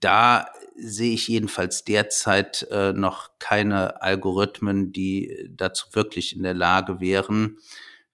[0.00, 7.00] da sehe ich jedenfalls derzeit äh, noch keine Algorithmen, die dazu wirklich in der Lage
[7.00, 7.58] wären,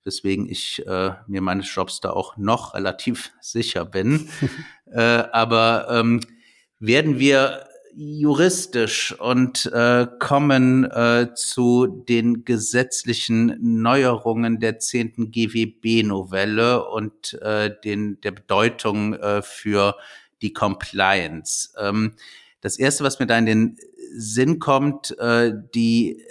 [0.08, 4.28] weswegen ich äh, mir meines Jobs da auch noch relativ sicher bin.
[4.86, 6.20] äh, aber ähm,
[6.80, 17.34] werden wir juristisch und äh, kommen äh, zu den gesetzlichen Neuerungen der zehnten GWB-Novelle und
[17.42, 19.96] äh, den, der Bedeutung äh, für
[20.42, 21.70] die Compliance.
[21.76, 22.14] Ähm,
[22.60, 23.76] das erste, was mir da in den
[24.16, 26.22] Sinn kommt, äh, die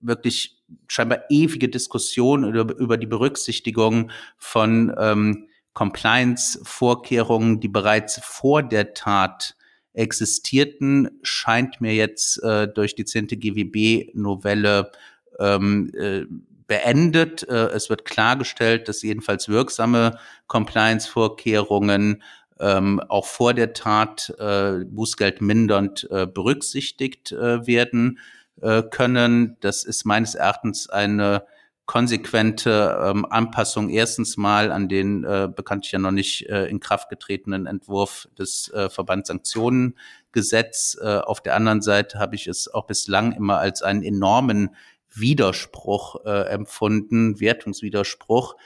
[0.00, 8.94] wirklich scheinbar ewige Diskussion über, über die Berücksichtigung von ähm, Compliance-Vorkehrungen, die bereits vor der
[8.94, 9.54] Tat
[9.92, 13.28] existierten, scheint mir jetzt äh, durch die 10.
[13.28, 14.90] GWB-Novelle
[15.38, 16.24] ähm, äh,
[16.66, 17.48] beendet.
[17.48, 22.22] Äh, es wird klargestellt, dass jedenfalls wirksame Compliance-Vorkehrungen
[22.60, 28.18] ähm, auch vor der Tat äh, Bußgeld mindernd äh, berücksichtigt äh, werden
[28.62, 29.56] äh, können.
[29.60, 31.44] Das ist meines Erachtens eine
[31.88, 37.08] konsequente ähm, Anpassung erstens mal an den äh, bekanntlich ja noch nicht äh, in Kraft
[37.08, 40.98] getretenen Entwurf des äh, Verbandssanktionengesetz.
[41.00, 44.76] Äh, auf der anderen Seite habe ich es auch bislang immer als einen enormen
[45.14, 48.56] Widerspruch äh, empfunden, Wertungswiderspruch,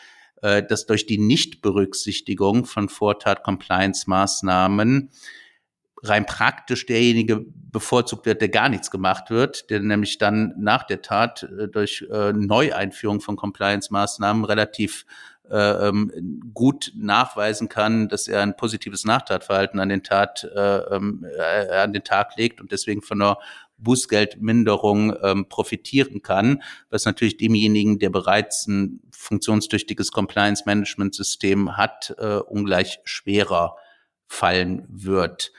[0.42, 5.10] äh, dass durch die Nichtberücksichtigung von Vortat-Compliance-Maßnahmen
[6.02, 11.02] rein praktisch derjenige bevorzugt wird, der gar nichts gemacht wird, der nämlich dann nach der
[11.02, 15.06] Tat äh, durch äh, Neueinführung von Compliance-Maßnahmen relativ
[15.50, 21.26] äh, ähm, gut nachweisen kann, dass er ein positives Nachtatverhalten an den Tat äh, ähm,
[21.36, 23.38] äh, an den Tag legt und deswegen von einer
[23.78, 33.00] Bußgeldminderung ähm, profitieren kann, was natürlich demjenigen, der bereits ein funktionstüchtiges Compliance-Management-System hat, äh, ungleich
[33.04, 33.76] schwerer
[34.28, 35.52] fallen wird.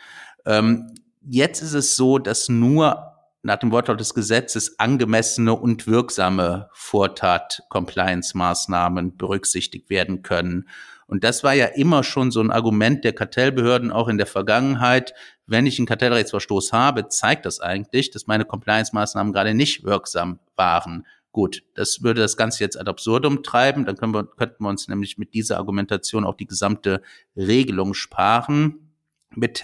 [0.45, 3.13] Ähm, jetzt ist es so, dass nur
[3.43, 10.69] nach dem Wortlaut des Gesetzes angemessene und wirksame Vortat-Compliance-Maßnahmen berücksichtigt werden können.
[11.07, 15.13] Und das war ja immer schon so ein Argument der Kartellbehörden auch in der Vergangenheit.
[15.45, 21.05] Wenn ich einen Kartellrechtsverstoß habe, zeigt das eigentlich, dass meine Compliance-Maßnahmen gerade nicht wirksam waren.
[21.33, 23.83] Gut, das würde das Ganze jetzt ad absurdum treiben.
[23.85, 27.01] Dann können wir, könnten wir uns nämlich mit dieser Argumentation auch die gesamte
[27.35, 28.93] Regelung sparen.
[29.35, 29.57] Mit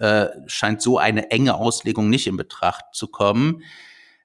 [0.00, 3.62] äh, scheint so eine enge Auslegung nicht in Betracht zu kommen.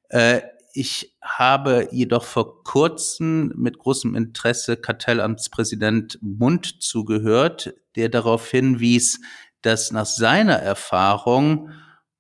[0.10, 0.42] Äh,
[0.74, 9.20] ich habe jedoch vor kurzem mit großem Interesse Kartellamtspräsident Mund zugehört, der darauf hinwies,
[9.62, 11.72] dass nach seiner Erfahrung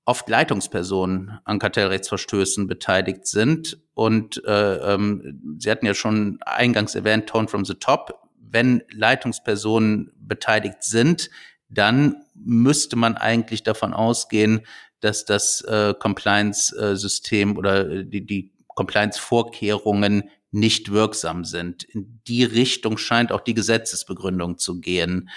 [0.06, 3.78] oft Leitungspersonen an Kartellrechtsverstößen beteiligt sind.
[3.94, 8.22] Und äh, ähm, Sie hatten ja schon eingangs erwähnt, Tone from the Top.
[8.38, 11.30] Wenn Leitungspersonen beteiligt sind,
[11.70, 14.62] dann müsste man eigentlich davon ausgehen,
[15.00, 21.84] dass das äh, Compliance-System oder die, die Compliance-Vorkehrungen nicht wirksam sind.
[21.84, 25.30] In die Richtung scheint auch die Gesetzesbegründung zu gehen.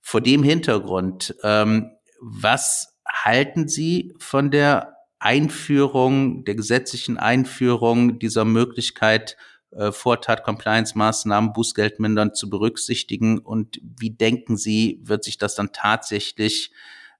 [0.00, 1.90] Vor dem Hintergrund, ähm,
[2.20, 9.36] was halten Sie von der Einführung, der gesetzlichen Einführung dieser Möglichkeit,
[9.76, 13.38] äh, Vortat-Compliance-Maßnahmen, Bußgeldmindern zu berücksichtigen?
[13.38, 16.72] Und wie denken Sie, wird sich das dann tatsächlich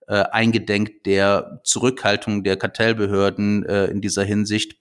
[0.09, 4.81] äh, eingedenk der Zurückhaltung der Kartellbehörden äh, in dieser Hinsicht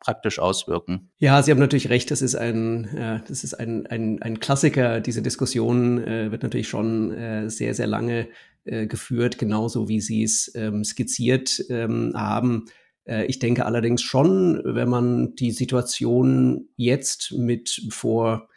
[0.00, 1.10] praktisch auswirken?
[1.18, 2.10] Ja, Sie haben natürlich recht.
[2.10, 5.00] Das ist ein, äh, das ist ein, ein, ein Klassiker.
[5.00, 8.28] Diese Diskussion äh, wird natürlich schon äh, sehr, sehr lange
[8.64, 12.66] äh, geführt, genauso wie Sie es ähm, skizziert ähm, haben.
[13.04, 18.48] Äh, ich denke allerdings schon, wenn man die Situation jetzt mit vor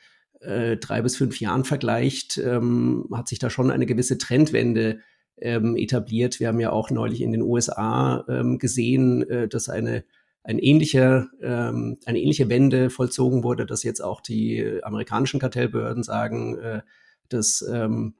[0.42, 5.00] äh, drei bis fünf Jahren vergleicht, ähm, hat sich da schon eine gewisse Trendwende
[5.38, 6.40] ähm, etabliert.
[6.40, 10.04] Wir haben ja auch neulich in den USA ähm, gesehen, äh, dass eine
[10.46, 16.58] ein ähnlicher, ähm, eine ähnliche Wende vollzogen wurde, dass jetzt auch die amerikanischen Kartellbehörden sagen,
[16.60, 16.82] äh,
[17.30, 18.14] dass, ähm,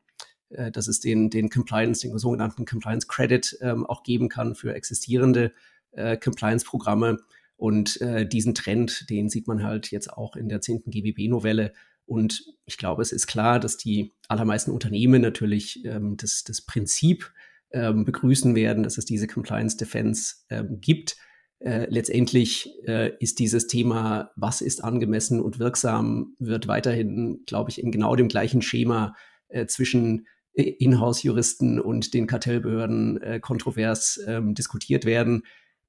[0.50, 4.74] äh, dass es den, den Compliance, den sogenannten Compliance Credit ähm, auch geben kann für
[4.74, 5.54] existierende
[5.96, 7.18] äh, Compliance-Programme.
[7.58, 10.84] Und äh, diesen Trend, den sieht man halt jetzt auch in der 10.
[10.88, 11.74] GWB-Novelle.
[12.06, 17.32] Und ich glaube, es ist klar, dass die allermeisten Unternehmen natürlich ähm, das, das Prinzip
[17.72, 21.18] ähm, begrüßen werden, dass es diese Compliance Defense ähm, gibt.
[21.60, 27.82] Äh, letztendlich äh, ist dieses Thema, was ist angemessen und wirksam, wird weiterhin, glaube ich,
[27.82, 29.16] in genau dem gleichen Schema
[29.48, 35.44] äh, zwischen äh, Inhouse-Juristen und den Kartellbehörden äh, kontrovers ähm, diskutiert werden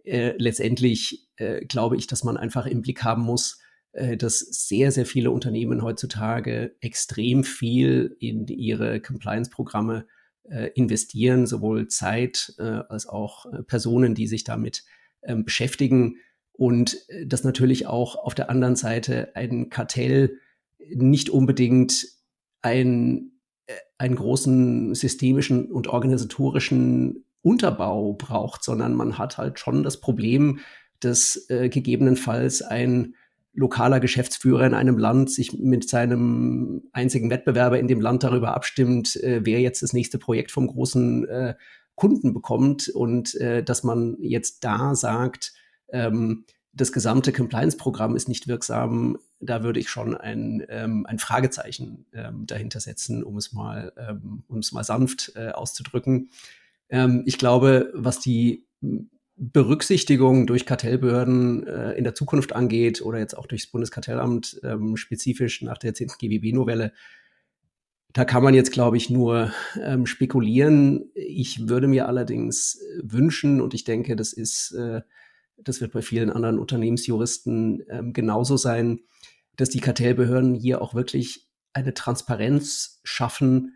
[0.07, 3.61] äh, letztendlich äh, glaube ich, dass man einfach im Blick haben muss,
[3.92, 10.07] äh, dass sehr, sehr viele Unternehmen heutzutage extrem viel in ihre Compliance-Programme
[10.44, 14.84] äh, investieren, sowohl Zeit äh, als auch Personen, die sich damit
[15.22, 16.16] ähm, beschäftigen.
[16.52, 16.96] Und
[17.26, 20.38] dass natürlich auch auf der anderen Seite ein Kartell
[20.78, 22.07] nicht unbedingt
[22.62, 23.32] ein,
[23.98, 30.61] einen großen systemischen und organisatorischen Unterbau braucht, sondern man hat halt schon das Problem,
[31.01, 33.14] dass äh, gegebenenfalls ein
[33.53, 39.16] lokaler Geschäftsführer in einem Land sich mit seinem einzigen Wettbewerber in dem Land darüber abstimmt,
[39.16, 41.55] äh, wer jetzt das nächste Projekt vom großen äh,
[41.95, 45.55] Kunden bekommt und äh, dass man jetzt da sagt,
[45.89, 52.05] ähm, das gesamte Compliance-Programm ist nicht wirksam, da würde ich schon ein, ähm, ein Fragezeichen
[52.12, 56.28] ähm, dahinter setzen, um es mal, ähm, um es mal sanft äh, auszudrücken.
[56.89, 58.66] Ähm, ich glaube, was die
[59.37, 65.61] Berücksichtigung durch Kartellbehörden äh, in der Zukunft angeht oder jetzt auch durchs Bundeskartellamt ähm, spezifisch
[65.62, 66.09] nach der 10.
[66.18, 66.93] GWB-Novelle,
[68.16, 71.11] da kann man jetzt, glaube ich, nur ähm, spekulieren.
[71.14, 75.03] Ich würde mir allerdings wünschen, und ich denke, das ist, äh,
[75.59, 79.01] das wird bei vielen anderen Unternehmensjuristen ähm, genauso sein,
[79.57, 83.74] dass die Kartellbehörden hier auch wirklich eine Transparenz schaffen,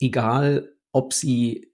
[0.00, 1.67] egal ob sie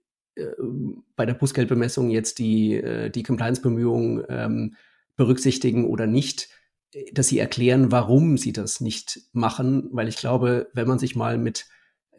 [1.15, 4.75] bei der Bußgeldbemessung jetzt die, äh, die Compliance-Bemühungen ähm,
[5.15, 6.49] berücksichtigen oder nicht,
[7.13, 11.37] dass sie erklären, warum sie das nicht machen, weil ich glaube, wenn man sich mal
[11.37, 11.67] mit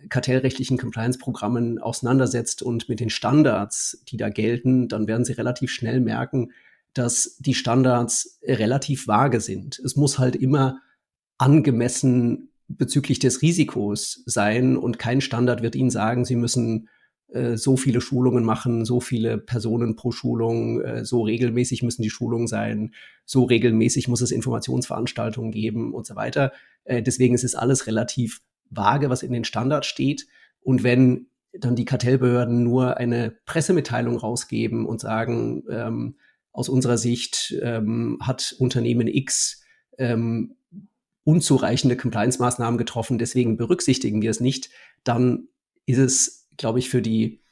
[0.09, 6.01] kartellrechtlichen Compliance-Programmen auseinandersetzt und mit den Standards, die da gelten, dann werden sie relativ schnell
[6.01, 6.53] merken,
[6.93, 9.79] dass die Standards relativ vage sind.
[9.79, 10.81] Es muss halt immer
[11.39, 16.96] angemessen bezüglich des Risikos sein und kein Standard wird Ihnen sagen, Sie müssen äh,
[17.57, 22.47] so viele Schulungen machen, so viele Personen pro Schulung, äh, so regelmäßig müssen die Schulungen
[22.47, 26.53] sein, so regelmäßig muss es Informationsveranstaltungen geben und so weiter.
[26.85, 30.27] Äh, deswegen ist es alles relativ vage, was in den Standards steht.
[30.61, 36.17] Und wenn dann die Kartellbehörden nur eine Pressemitteilung rausgeben und sagen, ähm,
[36.53, 39.63] aus unserer Sicht ähm, hat Unternehmen X
[39.99, 40.57] ähm,
[41.25, 44.71] unzureichende Compliance-Maßnahmen getroffen, deswegen berücksichtigen wir es nicht,
[45.03, 45.49] dann
[45.87, 47.43] ist es glaube ich, für die,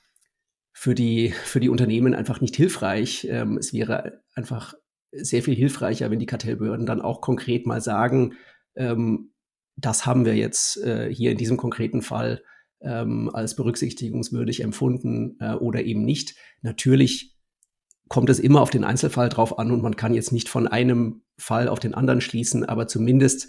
[0.73, 3.27] für die, für die Unternehmen einfach nicht hilfreich.
[3.31, 4.75] Ähm, es wäre einfach
[5.13, 8.35] sehr viel hilfreicher, wenn die Kartellbehörden dann auch konkret mal sagen,
[8.75, 9.33] ähm,
[9.77, 12.43] das haben wir jetzt äh, hier in diesem konkreten Fall
[12.81, 16.37] ähm, als berücksichtigungswürdig empfunden äh, oder eben nicht.
[16.63, 17.35] Natürlich
[18.09, 21.23] kommt es immer auf den Einzelfall drauf an und man kann jetzt nicht von einem
[21.39, 23.49] Fall auf den anderen schließen, aber zumindest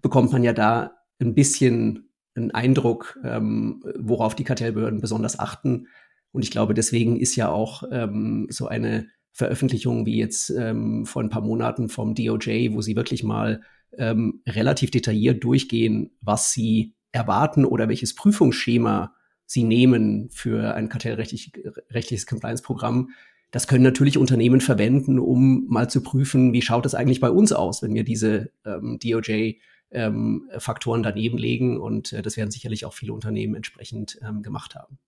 [0.00, 5.88] bekommt man ja da ein bisschen einen Eindruck, ähm, worauf die Kartellbehörden besonders achten.
[6.32, 11.22] Und ich glaube, deswegen ist ja auch ähm, so eine Veröffentlichung wie jetzt ähm, vor
[11.22, 13.62] ein paar Monaten vom DOJ, wo sie wirklich mal
[13.98, 19.14] ähm, relativ detailliert durchgehen, was sie erwarten oder welches Prüfungsschema
[19.46, 23.10] sie nehmen für ein kartellrechtliches Compliance-Programm.
[23.50, 27.52] Das können natürlich Unternehmen verwenden, um mal zu prüfen, wie schaut es eigentlich bei uns
[27.52, 29.56] aus, wenn wir diese ähm, DOJ
[29.92, 31.80] ähm, Faktoren daneben legen.
[31.80, 34.98] Und äh, das werden sicherlich auch viele Unternehmen entsprechend ähm, gemacht haben.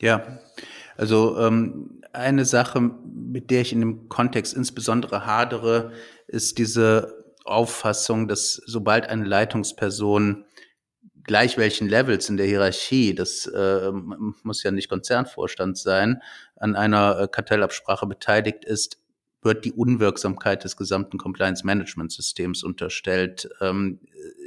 [0.00, 0.40] Ja,
[0.96, 5.92] also ähm, eine Sache, mit der ich in dem Kontext insbesondere hadere,
[6.26, 10.44] ist diese Auffassung, dass sobald eine Leitungsperson
[11.26, 13.90] gleich welchen Levels in der Hierarchie, das äh,
[14.42, 16.22] muss ja nicht Konzernvorstand sein,
[16.56, 18.98] an einer äh, Kartellabsprache beteiligt ist,
[19.46, 23.48] wird die Unwirksamkeit des gesamten Compliance-Management-Systems unterstellt.
[23.62, 24.00] Ähm,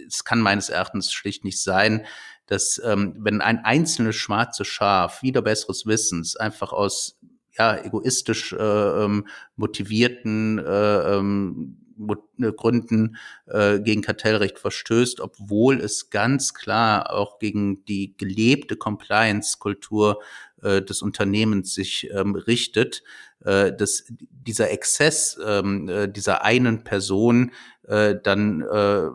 [0.05, 2.05] es kann meines Erachtens schlicht nicht sein,
[2.45, 7.17] dass ähm, wenn ein einzelnes schwarzes Schaf wieder besseres Wissens einfach aus
[7.57, 16.53] ja, egoistisch äh, ähm, motivierten äh, äh, Gründen äh, gegen Kartellrecht verstößt, obwohl es ganz
[16.53, 20.21] klar auch gegen die gelebte Compliance-Kultur
[20.61, 23.03] äh, des Unternehmens sich ähm, richtet,
[23.45, 27.51] äh, dass dieser Exzess ähm, äh, dieser einen Person
[27.87, 29.09] äh, dann äh,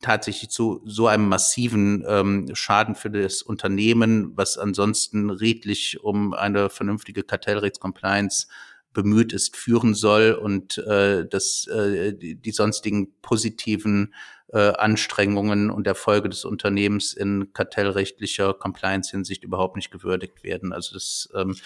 [0.00, 6.70] tatsächlich zu so einem massiven ähm, Schaden für das Unternehmen, was ansonsten redlich um eine
[6.70, 8.46] vernünftige Kartellrechtscompliance
[8.92, 14.14] bemüht ist, führen soll und äh, dass äh, die, die sonstigen positiven
[14.52, 20.72] äh, Anstrengungen und Erfolge des Unternehmens in kartellrechtlicher Compliance-Hinsicht überhaupt nicht gewürdigt werden.
[20.72, 21.56] Also das ähm,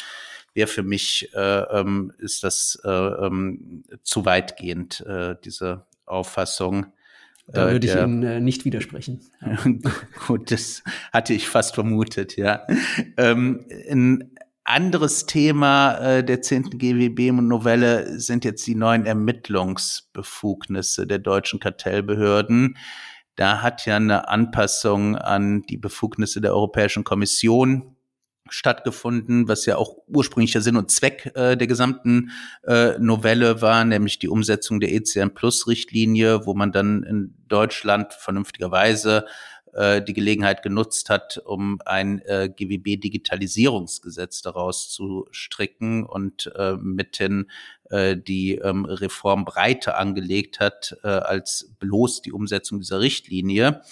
[0.55, 6.87] wäre für mich, äh, ähm, ist das äh, ähm, zu weitgehend, äh, diese Auffassung.
[7.47, 9.21] Da würde ich Ihnen äh, nicht widersprechen.
[10.27, 10.83] Gut, das
[11.13, 12.67] hatte ich fast vermutet, ja.
[13.19, 14.34] Ähm, in
[14.65, 16.79] anderes Thema äh, der 10.
[16.79, 22.77] GWB-Novelle sind jetzt die neuen Ermittlungsbefugnisse der deutschen Kartellbehörden.
[23.37, 27.95] Da hat ja eine Anpassung an die Befugnisse der Europäischen Kommission
[28.49, 32.31] stattgefunden, was ja auch ursprünglicher Sinn und Zweck äh, der gesamten
[32.67, 38.13] äh, Novelle war, nämlich die Umsetzung der ECN Plus Richtlinie, wo man dann in Deutschland
[38.13, 39.25] vernünftigerweise
[39.75, 47.51] äh, die Gelegenheit genutzt hat, um ein äh, GWB-Digitalisierungsgesetz daraus zu stricken und äh, mithin
[47.91, 53.83] äh, die ähm, Reform breiter angelegt hat äh, als bloß die Umsetzung dieser Richtlinie.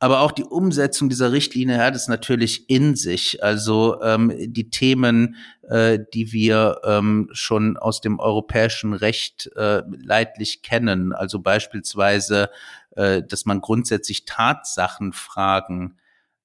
[0.00, 3.42] Aber auch die Umsetzung dieser Richtlinie hat es natürlich in sich.
[3.42, 10.60] Also ähm, die Themen, äh, die wir ähm, schon aus dem europäischen Recht äh, leidlich
[10.60, 12.50] kennen, also beispielsweise
[12.96, 15.98] äh, dass man grundsätzlich Tatsachenfragen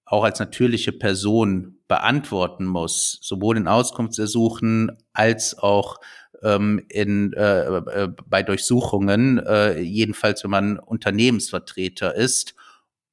[0.06, 6.00] auch als natürliche Person beantworten muss, sowohl in Auskunftsersuchen als auch
[6.42, 12.56] ähm, in, äh, äh, bei Durchsuchungen, äh, jedenfalls wenn man Unternehmensvertreter ist,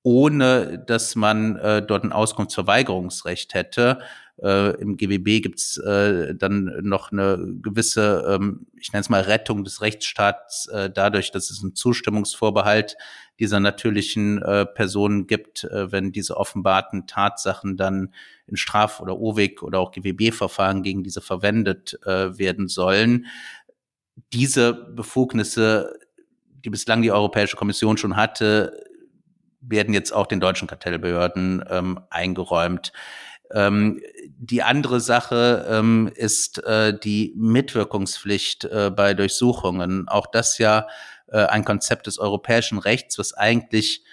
[0.07, 3.98] ohne dass man äh, dort ein Auskunftsverweigerungsrecht hätte.
[4.40, 9.64] Äh, Im GWB gibt's äh, dann noch eine gewisse, ähm, ich nenne es mal Rettung
[9.64, 12.96] des Rechtsstaats, äh, dadurch, dass es einen Zustimmungsvorbehalt
[13.40, 18.14] dieser natürlichen äh, Personen gibt, äh, wenn diese offenbarten Tatsachen dann
[18.46, 23.26] in Straf- oder OWIG oder auch GWB-Verfahren gegen diese verwendet äh, werden sollen.
[24.32, 25.98] Diese Befugnisse,
[26.64, 28.86] die bislang die Europäische Kommission schon hatte,
[29.68, 32.92] werden jetzt auch den deutschen Kartellbehörden ähm, eingeräumt.
[33.50, 34.00] Ähm,
[34.38, 40.08] die andere Sache ähm, ist äh, die Mitwirkungspflicht äh, bei Durchsuchungen.
[40.08, 40.86] Auch das ja
[41.28, 44.04] äh, ein Konzept des europäischen Rechts, was eigentlich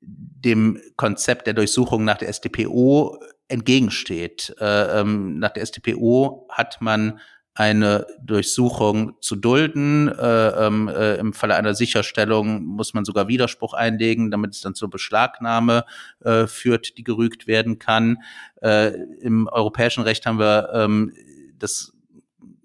[0.00, 4.54] dem Konzept der Durchsuchung nach der StPO entgegensteht.
[4.58, 7.20] Äh, ähm, nach der StPO hat man
[7.60, 10.08] eine Durchsuchung zu dulden.
[10.08, 14.74] Äh, ähm, äh, Im Falle einer Sicherstellung muss man sogar Widerspruch einlegen, damit es dann
[14.74, 15.84] zur Beschlagnahme
[16.24, 18.22] äh, führt, die gerügt werden kann.
[18.62, 21.12] Äh, Im europäischen Recht haben wir ähm,
[21.58, 21.92] das,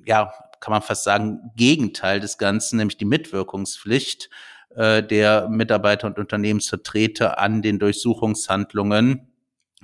[0.06, 0.32] ja,
[0.62, 4.30] kann man fast sagen, Gegenteil des Ganzen, nämlich die Mitwirkungspflicht
[4.78, 9.28] äh, der Mitarbeiter und Unternehmensvertreter an den Durchsuchungshandlungen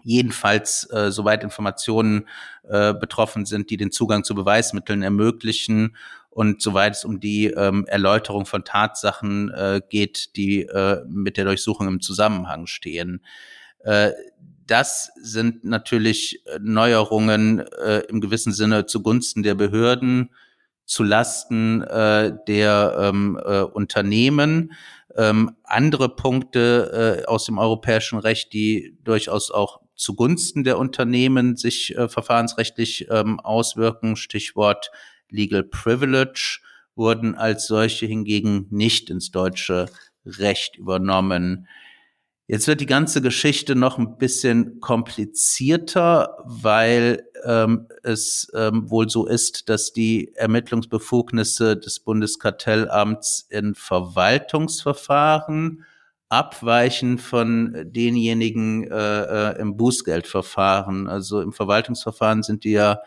[0.03, 2.27] jedenfalls äh, soweit Informationen
[2.67, 5.95] äh, betroffen sind, die den Zugang zu Beweismitteln ermöglichen
[6.29, 11.45] und soweit es um die ähm, Erläuterung von Tatsachen äh, geht, die äh, mit der
[11.45, 13.21] Durchsuchung im Zusammenhang stehen.
[13.79, 14.11] Äh,
[14.65, 20.29] das sind natürlich Neuerungen äh, im gewissen Sinne zugunsten der Behörden,
[20.85, 24.71] zu Lasten äh, der ähm, äh, Unternehmen.
[25.17, 31.95] Ähm, andere Punkte äh, aus dem europäischen Recht, die durchaus auch zugunsten der Unternehmen sich
[31.95, 34.89] äh, verfahrensrechtlich ähm, auswirken, Stichwort
[35.29, 36.57] Legal Privilege,
[36.95, 39.85] wurden als solche hingegen nicht ins deutsche
[40.25, 41.67] Recht übernommen.
[42.47, 49.27] Jetzt wird die ganze Geschichte noch ein bisschen komplizierter, weil ähm, es ähm, wohl so
[49.27, 55.85] ist, dass die Ermittlungsbefugnisse des Bundeskartellamts in Verwaltungsverfahren
[56.31, 61.07] abweichen von denjenigen äh, äh, im Bußgeldverfahren.
[61.07, 63.01] Also im Verwaltungsverfahren sind die ja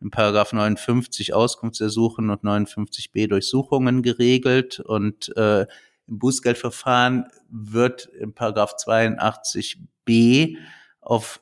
[0.00, 5.66] in Paragraph 59 Auskunftsersuchen und 59b Durchsuchungen geregelt und äh,
[6.06, 10.56] im Bußgeldverfahren wird im Paragraph 82b
[11.00, 11.40] auf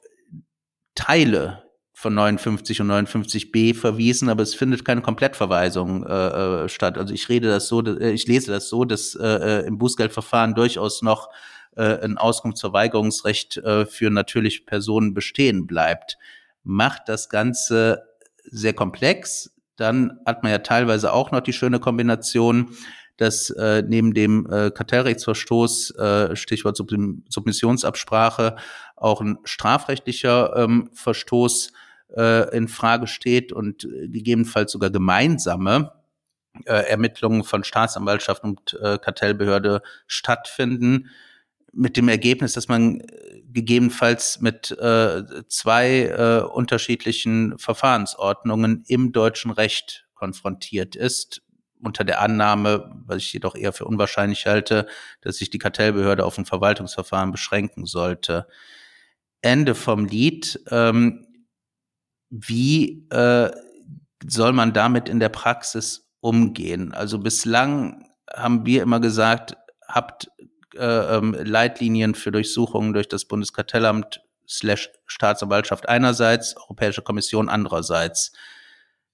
[0.95, 1.63] Teile
[2.03, 6.99] von 59 und 59b verwiesen, aber es findet keine Komplettverweisung äh, äh, statt.
[6.99, 9.25] Also ich rede das so, äh, ich lese das so, dass äh,
[9.61, 11.29] äh, im Bußgeldverfahren durchaus noch
[11.77, 16.19] äh, ein Auskunftsverweigerungsrecht äh, für natürliche Personen bestehen bleibt.
[16.65, 18.03] Macht das Ganze
[18.45, 22.77] sehr komplex, dann hat man ja teilweise auch noch die schöne Kombination,
[23.17, 28.57] dass äh, neben dem äh, Kartellrechtsverstoß, äh, Stichwort Submissionsabsprache,
[28.97, 31.73] auch ein strafrechtlicher ähm, Verstoß
[32.17, 35.93] äh, in Frage steht und gegebenenfalls sogar gemeinsame
[36.65, 41.09] äh, Ermittlungen von Staatsanwaltschaft und äh, Kartellbehörde stattfinden,
[41.73, 49.51] mit dem Ergebnis, dass man äh, gegebenenfalls mit äh, zwei äh, unterschiedlichen Verfahrensordnungen im deutschen
[49.51, 51.43] Recht konfrontiert ist,
[51.83, 54.87] unter der Annahme, was ich jedoch eher für unwahrscheinlich halte,
[55.21, 58.47] dass sich die Kartellbehörde auf ein Verwaltungsverfahren beschränken sollte.
[59.41, 60.61] Ende vom Lied.
[60.71, 61.27] Ähm,
[62.33, 63.51] wie äh,
[64.27, 66.95] soll man damit in der Praxis umgehen?
[66.95, 69.57] Also bislang haben wir immer gesagt,
[69.87, 70.31] habt
[70.75, 78.33] äh, ähm, Leitlinien für Durchsuchungen durch das Bundeskartellamt slash Staatsanwaltschaft einerseits, Europäische Kommission andererseits.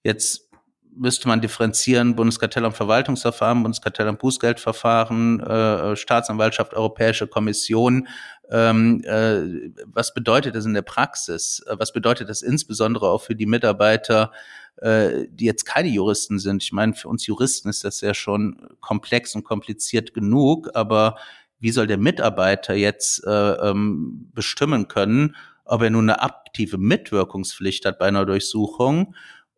[0.05, 0.49] Jetzt
[0.95, 8.07] müsste man differenzieren, Bundeskartellamt Verwaltungsverfahren, Bundeskartellamt Bußgeldverfahren, äh, Staatsanwaltschaft, Europäische Kommission
[8.51, 11.63] ähm, äh, was bedeutet das in der Praxis?
[11.67, 14.33] Äh, was bedeutet das insbesondere auch für die Mitarbeiter,
[14.77, 16.63] äh, die jetzt keine Juristen sind?
[16.63, 21.17] Ich meine, für uns Juristen ist das ja schon komplex und kompliziert genug, aber
[21.61, 27.85] wie soll der Mitarbeiter jetzt äh, ähm, bestimmen können, ob er nun eine aktive Mitwirkungspflicht
[27.85, 29.15] hat bei einer Durchsuchung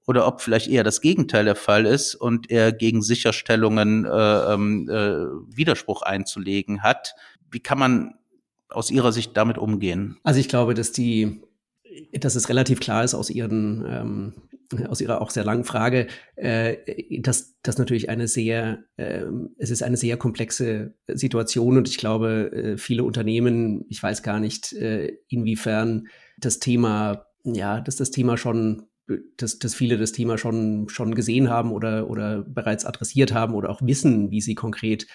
[0.07, 4.89] oder ob vielleicht eher das Gegenteil der Fall ist und er gegen Sicherstellungen äh, ähm,
[4.89, 7.15] äh, Widerspruch einzulegen hat.
[7.53, 8.15] Wie kann man
[8.71, 10.17] aus Ihrer Sicht damit umgehen?
[10.23, 11.43] Also ich glaube, dass die,
[12.13, 16.07] dass es relativ klar ist aus Ihren, ähm, aus Ihrer auch sehr langen Frage,
[16.37, 16.77] äh,
[17.21, 19.25] dass das natürlich eine sehr, äh,
[19.59, 24.41] es ist eine sehr komplexe Situation und ich glaube, äh, viele Unternehmen, ich weiß gar
[24.41, 26.09] nicht, äh, inwiefern
[26.39, 28.87] das Thema, ja, dass das Thema schon
[29.37, 33.71] dass, dass viele das Thema schon, schon gesehen haben oder, oder bereits adressiert haben oder
[33.71, 35.07] auch wissen, wie sie konkret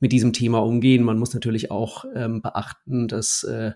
[0.00, 1.04] mit diesem Thema umgehen.
[1.04, 3.72] Man muss natürlich auch ähm, beachten, dass äh,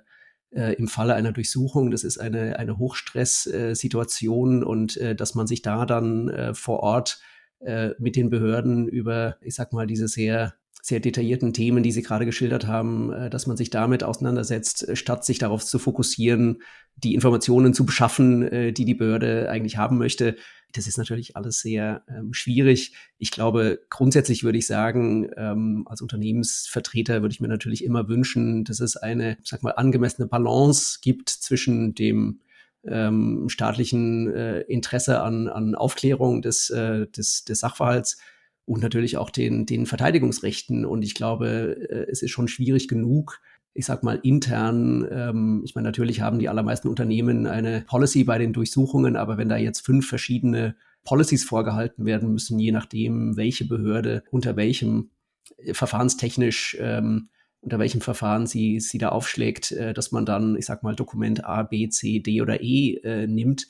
[0.50, 5.46] äh, im Falle einer Durchsuchung, das ist eine, eine Hochstresssituation äh, und äh, dass man
[5.46, 7.20] sich da dann äh, vor Ort
[7.60, 12.02] äh, mit den Behörden über, ich sag mal, diese sehr sehr detaillierten Themen, die Sie
[12.02, 16.62] gerade geschildert haben, äh, dass man sich damit auseinandersetzt, äh, statt sich darauf zu fokussieren,
[16.96, 20.36] die Informationen zu beschaffen, äh, die die Behörde eigentlich haben möchte.
[20.72, 22.94] Das ist natürlich alles sehr ähm, schwierig.
[23.18, 28.64] Ich glaube, grundsätzlich würde ich sagen, ähm, als Unternehmensvertreter würde ich mir natürlich immer wünschen,
[28.64, 32.40] dass es eine, sag mal, angemessene Balance gibt zwischen dem
[32.86, 38.18] ähm, staatlichen äh, Interesse an, an Aufklärung des, äh, des, des Sachverhalts
[38.66, 40.84] und natürlich auch den, den Verteidigungsrechten.
[40.84, 43.40] Und ich glaube, äh, es ist schon schwierig genug,
[43.74, 48.38] ich sag mal, intern, ähm, ich meine, natürlich haben die allermeisten Unternehmen eine Policy bei
[48.38, 53.66] den Durchsuchungen, aber wenn da jetzt fünf verschiedene Policies vorgehalten werden müssen, je nachdem, welche
[53.66, 55.10] Behörde unter welchem
[55.58, 57.28] äh, verfahrenstechnisch ähm,
[57.64, 61.44] unter welchem Verfahren sie, sie da aufschlägt, äh, dass man dann, ich sag mal, Dokument
[61.44, 63.66] A, B, C, D oder E äh, nimmt,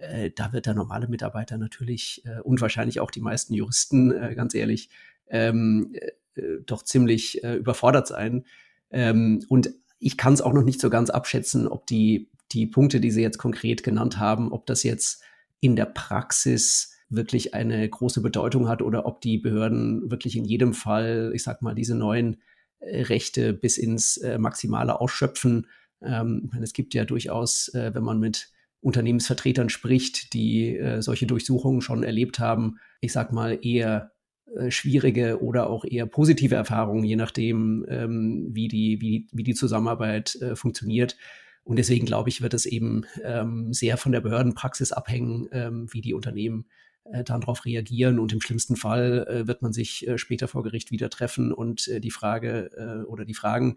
[0.00, 4.34] äh, da wird der normale Mitarbeiter natürlich äh, und wahrscheinlich auch die meisten Juristen, äh,
[4.34, 4.90] ganz ehrlich,
[5.28, 8.44] ähm, äh, doch ziemlich äh, überfordert sein.
[8.90, 13.00] Ähm, und ich kann es auch noch nicht so ganz abschätzen, ob die, die Punkte,
[13.00, 15.22] die Sie jetzt konkret genannt haben, ob das jetzt
[15.60, 20.74] in der Praxis wirklich eine große Bedeutung hat oder ob die Behörden wirklich in jedem
[20.74, 22.40] Fall, ich sag mal, diese neuen
[22.80, 25.66] äh, Rechte bis ins äh, Maximale ausschöpfen.
[26.02, 31.80] Ähm, es gibt ja durchaus, äh, wenn man mit Unternehmensvertretern spricht, die äh, solche Durchsuchungen
[31.80, 34.12] schon erlebt haben, ich sag mal eher
[34.56, 39.54] äh, schwierige oder auch eher positive Erfahrungen, je nachdem, ähm, wie, die, wie, wie die
[39.54, 41.16] Zusammenarbeit äh, funktioniert.
[41.64, 46.00] Und deswegen glaube ich, wird es eben ähm, sehr von der Behördenpraxis abhängen, ähm, wie
[46.00, 46.66] die Unternehmen
[47.12, 48.18] äh, darauf reagieren.
[48.18, 51.86] Und im schlimmsten Fall äh, wird man sich äh, später vor Gericht wieder treffen und
[51.88, 53.76] äh, die Frage äh, oder die Fragen,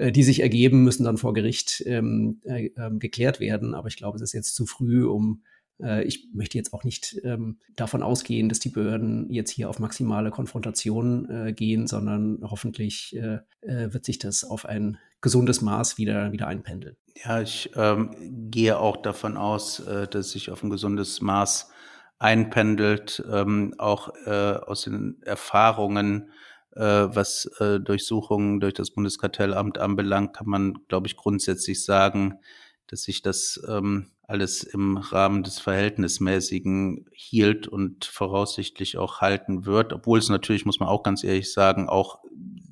[0.00, 3.74] äh, die sich ergeben, müssen dann vor Gericht ähm, äh, ähm, geklärt werden.
[3.74, 5.42] Aber ich glaube, es ist jetzt zu früh, um
[5.82, 9.78] äh, ich möchte jetzt auch nicht ähm, davon ausgehen, dass die Behörden jetzt hier auf
[9.78, 15.98] maximale Konfrontation äh, gehen, sondern hoffentlich äh, äh wird sich das auf ein gesundes Maß
[15.98, 16.96] wieder, wieder einpendeln.
[17.22, 18.14] Ja, ich ähm,
[18.50, 21.70] gehe auch davon aus, äh, dass sich auf ein gesundes Maß
[22.18, 26.28] einpendelt, ähm, auch aus den Erfahrungen,
[26.78, 32.38] was äh, Durchsuchungen durch das Bundeskartellamt anbelangt, kann man, glaube ich, grundsätzlich sagen,
[32.86, 39.92] dass sich das ähm, alles im Rahmen des Verhältnismäßigen hielt und voraussichtlich auch halten wird,
[39.92, 42.20] obwohl es natürlich, muss man auch ganz ehrlich sagen, auch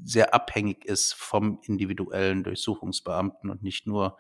[0.05, 4.17] sehr abhängig ist vom individuellen Durchsuchungsbeamten und nicht nur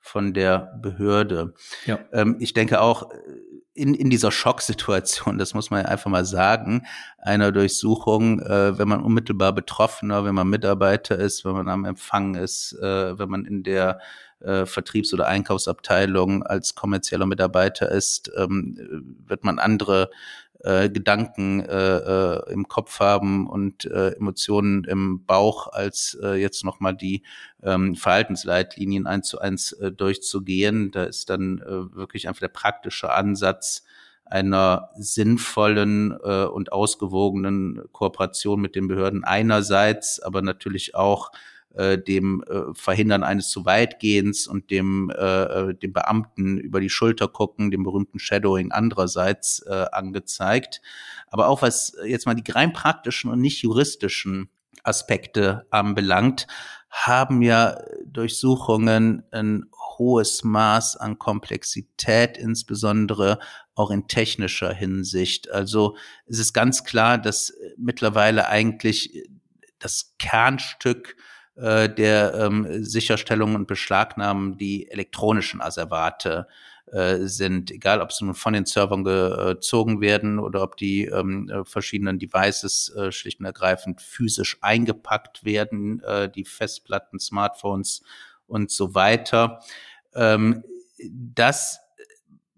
[0.00, 1.54] von der Behörde.
[1.86, 1.98] Ja.
[2.12, 3.10] Ähm, ich denke auch,
[3.74, 6.86] in, in dieser Schocksituation, das muss man ja einfach mal sagen,
[7.18, 12.34] einer Durchsuchung, äh, wenn man unmittelbar Betroffener, wenn man Mitarbeiter ist, wenn man am Empfang
[12.34, 14.00] ist, äh, wenn man in der
[14.40, 18.76] äh, Vertriebs- oder Einkaufsabteilung als kommerzieller Mitarbeiter ist, ähm,
[19.26, 20.10] wird man andere
[20.62, 26.64] äh, Gedanken äh, äh, im Kopf haben und äh, Emotionen im Bauch, als äh, jetzt
[26.64, 27.22] nochmal die
[27.62, 30.90] ähm, Verhaltensleitlinien eins zu eins äh, durchzugehen.
[30.90, 33.84] Da ist dann äh, wirklich einfach der praktische Ansatz
[34.24, 41.32] einer sinnvollen äh, und ausgewogenen Kooperation mit den Behörden einerseits, aber natürlich auch
[41.74, 46.90] äh, dem äh, Verhindern eines zu weitgehens und dem, äh, äh, dem Beamten über die
[46.90, 50.82] Schulter gucken, dem berühmten Shadowing andererseits äh, angezeigt.
[51.28, 54.50] Aber auch was jetzt mal die rein praktischen und nicht juristischen
[54.82, 56.46] Aspekte anbelangt,
[56.90, 59.66] haben ja Durchsuchungen ein
[59.98, 63.38] hohes Maß an Komplexität, insbesondere
[63.74, 65.50] auch in technischer Hinsicht.
[65.50, 65.96] Also
[66.26, 69.28] es ist ganz klar, dass mittlerweile eigentlich
[69.78, 71.16] das Kernstück
[71.60, 76.46] äh, der ähm, Sicherstellung und Beschlagnahmen die elektronischen Asservate
[76.86, 81.48] äh, sind, egal ob sie nun von den Servern gezogen werden oder ob die ähm,
[81.48, 88.02] äh, verschiedenen Devices äh, schlicht und ergreifend physisch eingepackt werden, äh, die Festplatten, Smartphones
[88.46, 89.60] und so weiter.
[90.14, 90.64] Ähm,
[90.98, 91.80] das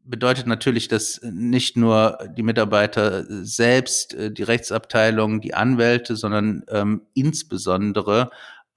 [0.05, 7.03] bedeutet natürlich, dass nicht nur die Mitarbeiter selbst, äh, die Rechtsabteilung, die Anwälte, sondern ähm,
[7.15, 8.31] insbesondere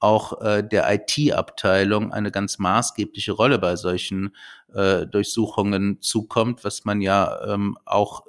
[0.05, 4.35] auch äh, der IT-Abteilung eine ganz maßgebliche Rolle bei solchen
[4.73, 8.23] äh, Durchsuchungen zukommt, was man ja ähm, auch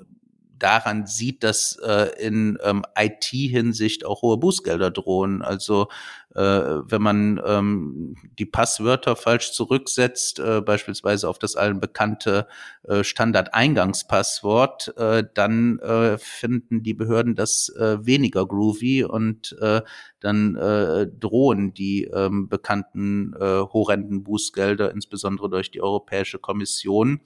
[0.58, 5.42] daran sieht, dass äh, in ähm, IT-Hinsicht auch hohe Bußgelder drohen.
[5.42, 5.88] Also
[6.36, 12.46] äh, wenn man ähm, die Passwörter falsch zurücksetzt, äh, beispielsweise auf das allen bekannte
[12.82, 19.80] äh, Standard-Eingangspasswort, äh, dann äh, finden die Behörden das äh, weniger groovy und äh,
[20.20, 27.20] dann äh, drohen die ähm, bekannten äh, horrenden Bußgelder, insbesondere durch die Europäische Kommission.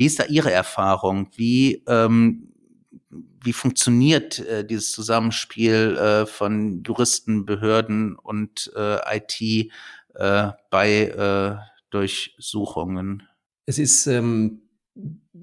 [0.00, 1.28] Wie ist da Ihre Erfahrung?
[1.36, 2.54] Wie, ähm,
[3.44, 9.70] wie funktioniert äh, dieses Zusammenspiel äh, von Juristen, Behörden und äh, IT
[10.14, 11.56] äh, bei äh,
[11.90, 13.24] Durchsuchungen?
[13.66, 14.62] Es ist ähm,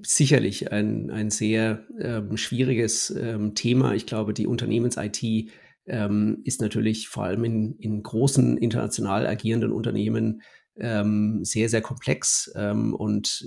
[0.02, 3.94] sicherlich ein, ein sehr ähm, schwieriges ähm, Thema.
[3.94, 5.52] Ich glaube, die Unternehmens-IT
[5.86, 10.42] ähm, ist natürlich vor allem in, in großen international agierenden Unternehmen
[10.80, 13.44] ähm, sehr, sehr komplex und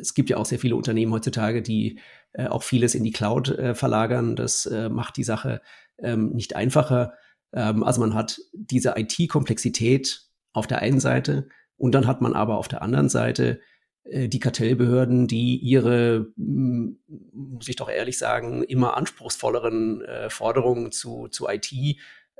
[0.00, 2.00] es gibt ja auch sehr viele Unternehmen heutzutage, die
[2.32, 4.36] äh, auch vieles in die Cloud äh, verlagern.
[4.36, 5.60] Das äh, macht die Sache
[5.98, 7.14] ähm, nicht einfacher.
[7.52, 10.22] Ähm, also man hat diese IT-Komplexität
[10.52, 13.60] auf der einen Seite und dann hat man aber auf der anderen Seite
[14.04, 16.98] äh, die Kartellbehörden, die ihre, hm,
[17.32, 21.72] muss ich doch ehrlich sagen, immer anspruchsvolleren äh, Forderungen zu, zu IT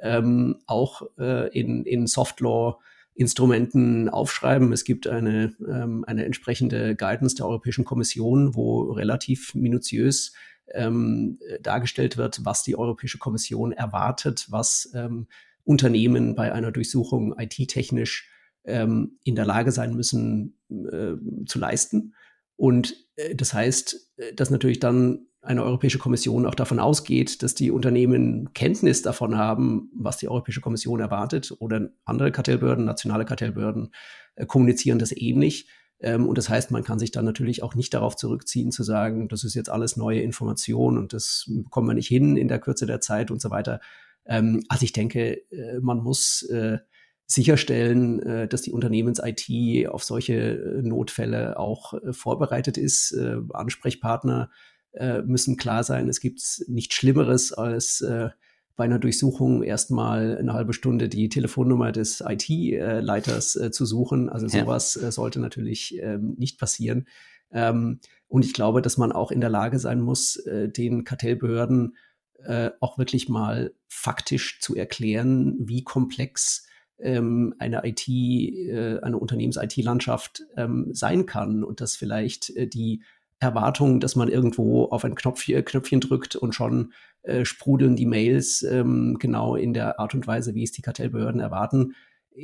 [0.03, 2.79] ähm, auch äh, in, in Softlaw
[3.17, 4.73] Instrumenten aufschreiben.
[4.73, 10.33] Es gibt eine, ähm, eine entsprechende Guidance der Europäischen Kommission, wo relativ minutiös
[10.75, 15.29] ähm, dargestellt wird, was die Europäische Kommission erwartet, was ähm,
[15.65, 18.31] Unternehmen bei einer Durchsuchung IT-technisch
[18.65, 21.15] ähm, in der Lage sein müssen äh,
[21.47, 22.15] zu leisten.
[22.57, 27.55] Und äh, das heißt, äh, dass natürlich dann eine Europäische Kommission auch davon ausgeht, dass
[27.55, 33.93] die Unternehmen Kenntnis davon haben, was die Europäische Kommission erwartet oder andere Kartellbehörden, nationale Kartellbehörden
[34.35, 35.69] äh, kommunizieren das ähnlich.
[36.01, 39.29] Ähm, und das heißt, man kann sich dann natürlich auch nicht darauf zurückziehen, zu sagen,
[39.29, 42.87] das ist jetzt alles neue Information und das bekommen wir nicht hin in der Kürze
[42.87, 43.81] der Zeit und so weiter.
[44.27, 46.79] Ähm, also ich denke, äh, man muss äh,
[47.27, 53.17] sicherstellen, äh, dass die Unternehmens-IT auf solche äh, Notfälle auch vorbereitet ist.
[53.53, 54.51] Ansprechpartner
[54.97, 56.09] äh, müssen klar sein.
[56.09, 58.31] Es gibt nichts Schlimmeres als äh,
[58.77, 64.29] bei einer Durchsuchung erstmal eine halbe Stunde die Telefonnummer des IT-Leiters äh, zu suchen.
[64.29, 65.09] Also sowas ja.
[65.09, 67.07] äh, sollte natürlich ähm, nicht passieren.
[67.51, 71.97] Ähm, und ich glaube, dass man auch in der Lage sein muss, äh, den Kartellbehörden
[72.45, 76.67] äh, auch wirklich mal faktisch zu erklären, wie komplex
[76.99, 83.03] ähm, eine IT, äh, eine Unternehmens-IT-Landschaft ähm, sein kann und dass vielleicht äh, die
[83.39, 88.63] Erwartung, dass man irgendwo auf ein Knopf, Knöpfchen drückt und schon äh, sprudeln die Mails
[88.63, 91.95] ähm, genau in der Art und Weise, wie es die Kartellbehörden erwarten,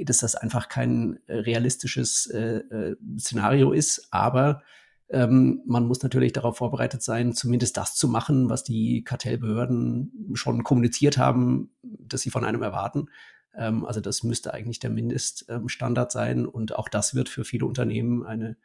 [0.04, 4.08] dass das einfach kein äh, realistisches äh, äh, Szenario ist.
[4.10, 4.62] Aber
[5.08, 10.64] ähm, man muss natürlich darauf vorbereitet sein, zumindest das zu machen, was die Kartellbehörden schon
[10.64, 13.08] kommuniziert haben, dass sie von einem erwarten.
[13.54, 16.46] Ähm, also das müsste eigentlich der Mindeststandard sein.
[16.46, 18.56] Und auch das wird für viele Unternehmen eine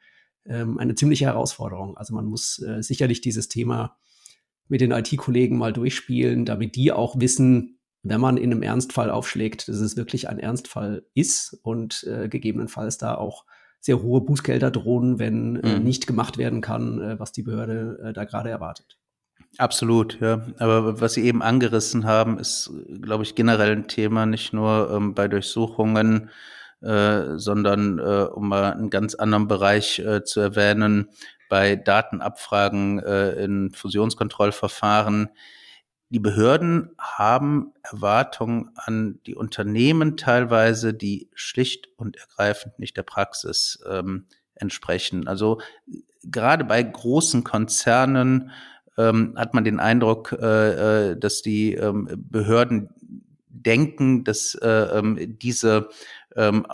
[0.50, 1.98] ähm, eine ziemliche Herausforderung.
[1.98, 3.98] Also man muss äh, sicherlich dieses Thema
[4.68, 9.68] mit den IT-Kollegen mal durchspielen, damit die auch wissen, wenn man in einem Ernstfall aufschlägt,
[9.68, 13.46] dass es wirklich ein Ernstfall ist und äh, gegebenenfalls da auch
[13.80, 15.84] sehr hohe Bußgelder drohen, wenn äh, mhm.
[15.84, 18.98] nicht gemacht werden kann, äh, was die Behörde äh, da gerade erwartet.
[19.58, 20.46] Absolut, ja.
[20.60, 22.72] Aber was Sie eben angerissen haben, ist,
[23.02, 26.30] glaube ich, generell ein Thema, nicht nur ähm, bei Durchsuchungen
[26.82, 31.10] äh, sondern äh, um mal einen ganz anderen Bereich äh, zu erwähnen,
[31.50, 35.30] bei Datenabfragen äh, in Fusionskontrollverfahren.
[36.10, 43.84] Die Behörden haben Erwartungen an die Unternehmen teilweise, die schlicht und ergreifend nicht der Praxis
[43.90, 44.26] ähm,
[44.56, 45.28] entsprechen.
[45.28, 45.60] Also
[46.24, 48.52] gerade bei großen Konzernen
[48.98, 52.90] ähm, hat man den Eindruck, äh, dass die ähm, Behörden
[53.50, 55.90] denken, dass äh, ähm, diese
[56.38, 56.66] ähm,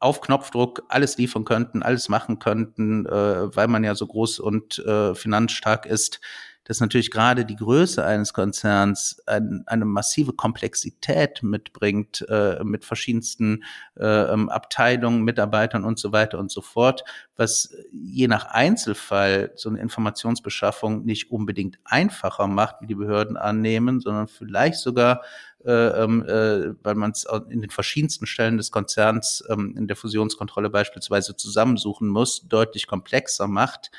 [0.00, 4.80] auf Knopfdruck alles liefern könnten, alles machen könnten, äh, weil man ja so groß und
[4.80, 6.20] äh, finanzstark ist,
[6.64, 13.64] dass natürlich gerade die Größe eines Konzerns ein, eine massive Komplexität mitbringt, äh, mit verschiedensten
[13.98, 17.04] äh, ähm, Abteilungen, Mitarbeitern und so weiter und so fort,
[17.36, 24.00] was je nach Einzelfall so eine Informationsbeschaffung nicht unbedingt einfacher macht, wie die Behörden annehmen,
[24.00, 25.22] sondern vielleicht sogar
[25.64, 29.96] äh, ähm, äh, weil man es in den verschiedensten Stellen des Konzerns ähm, in der
[29.96, 33.92] Fusionskontrolle beispielsweise zusammensuchen muss, deutlich komplexer macht.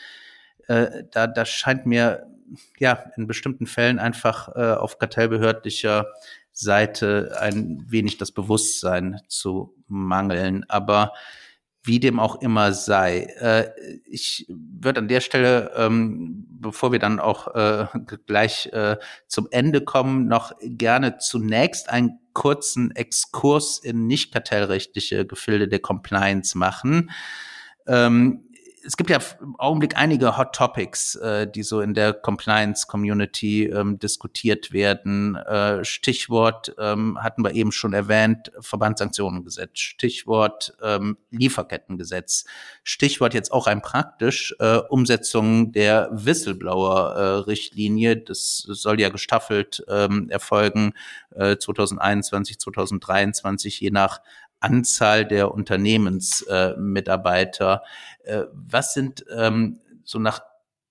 [0.67, 2.27] Äh, da, da scheint mir
[2.79, 6.07] ja in bestimmten Fällen einfach äh, auf kartellbehördlicher
[6.51, 10.65] Seite ein wenig das Bewusstsein zu mangeln.
[10.69, 11.13] Aber
[11.83, 13.27] wie dem auch immer sei.
[13.39, 17.87] Äh, ich würde an der Stelle, ähm, bevor wir dann auch äh,
[18.25, 18.97] gleich äh,
[19.27, 26.57] zum Ende kommen, noch gerne zunächst einen kurzen Exkurs in nicht kartellrechtliche Gefilde der Compliance
[26.57, 27.11] machen.
[27.85, 28.47] Ähm,
[28.85, 33.99] es gibt ja im Augenblick einige Hot Topics, äh, die so in der Compliance-Community ähm,
[33.99, 35.35] diskutiert werden.
[35.35, 39.79] Äh, Stichwort ähm, hatten wir eben schon erwähnt, Verbandssanktionengesetz.
[39.79, 42.45] Stichwort ähm, Lieferkettengesetz.
[42.83, 48.17] Stichwort jetzt auch ein praktisch äh, Umsetzung der Whistleblower-Richtlinie.
[48.17, 50.93] das soll ja gestaffelt ähm, erfolgen,
[51.31, 54.19] äh, 2021, 2023, je nach
[54.63, 57.83] Anzahl der Unternehmensmitarbeiter.
[58.23, 60.41] Äh, äh, was sind ähm, so nach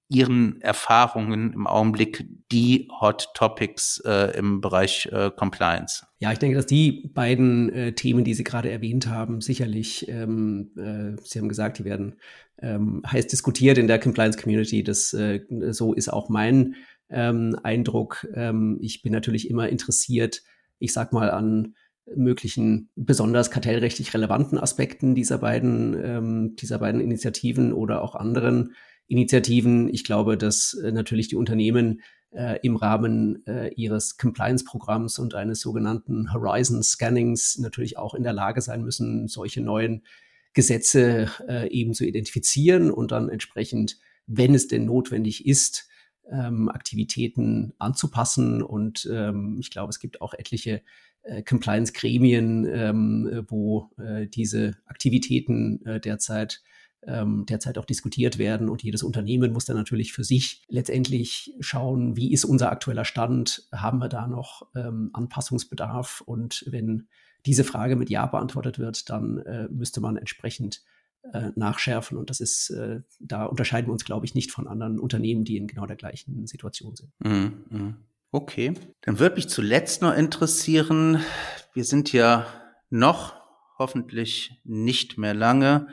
[0.08, 6.04] Ihren Erfahrungen im Augenblick die Hot Topics äh, im Bereich äh, Compliance?
[6.18, 10.72] Ja, ich denke, dass die beiden äh, Themen, die Sie gerade erwähnt haben, sicherlich, ähm,
[10.76, 12.16] äh, Sie haben gesagt, die werden
[12.60, 14.84] ähm, heiß diskutiert in der Compliance Community.
[14.84, 16.74] Das äh, so ist auch mein
[17.08, 18.28] ähm, Eindruck.
[18.34, 20.42] Ähm, ich bin natürlich immer interessiert,
[20.78, 21.74] ich sag mal, an
[22.14, 28.74] möglichen besonders kartellrechtlich relevanten Aspekten dieser beiden, ähm, dieser beiden Initiativen oder auch anderen
[29.06, 29.92] Initiativen.
[29.92, 32.00] Ich glaube, dass äh, natürlich die Unternehmen
[32.32, 38.60] äh, im Rahmen äh, ihres Compliance-Programms und eines sogenannten Horizon-Scannings natürlich auch in der Lage
[38.60, 40.02] sein müssen, solche neuen
[40.54, 45.88] Gesetze äh, eben zu identifizieren und dann entsprechend, wenn es denn notwendig ist,
[46.30, 48.62] ähm, Aktivitäten anzupassen.
[48.62, 50.82] Und ähm, ich glaube, es gibt auch etliche
[51.44, 56.62] Compliance-Gremien, ähm, wo äh, diese Aktivitäten äh, derzeit
[57.04, 58.68] ähm, derzeit auch diskutiert werden.
[58.68, 63.68] Und jedes Unternehmen muss dann natürlich für sich letztendlich schauen, wie ist unser aktueller Stand?
[63.72, 66.22] Haben wir da noch ähm, Anpassungsbedarf?
[66.24, 67.08] Und wenn
[67.44, 70.82] diese Frage mit Ja beantwortet wird, dann äh, müsste man entsprechend
[71.32, 72.16] äh, nachschärfen.
[72.16, 75.56] Und das ist, äh, da unterscheiden wir uns, glaube ich, nicht von anderen Unternehmen, die
[75.56, 77.12] in genau der gleichen Situation sind.
[77.18, 77.96] Mhm, mhm.
[78.32, 78.72] Okay.
[79.02, 81.22] Dann würde mich zuletzt noch interessieren,
[81.74, 82.46] wir sind ja
[82.88, 83.34] noch
[83.78, 85.86] hoffentlich nicht mehr lange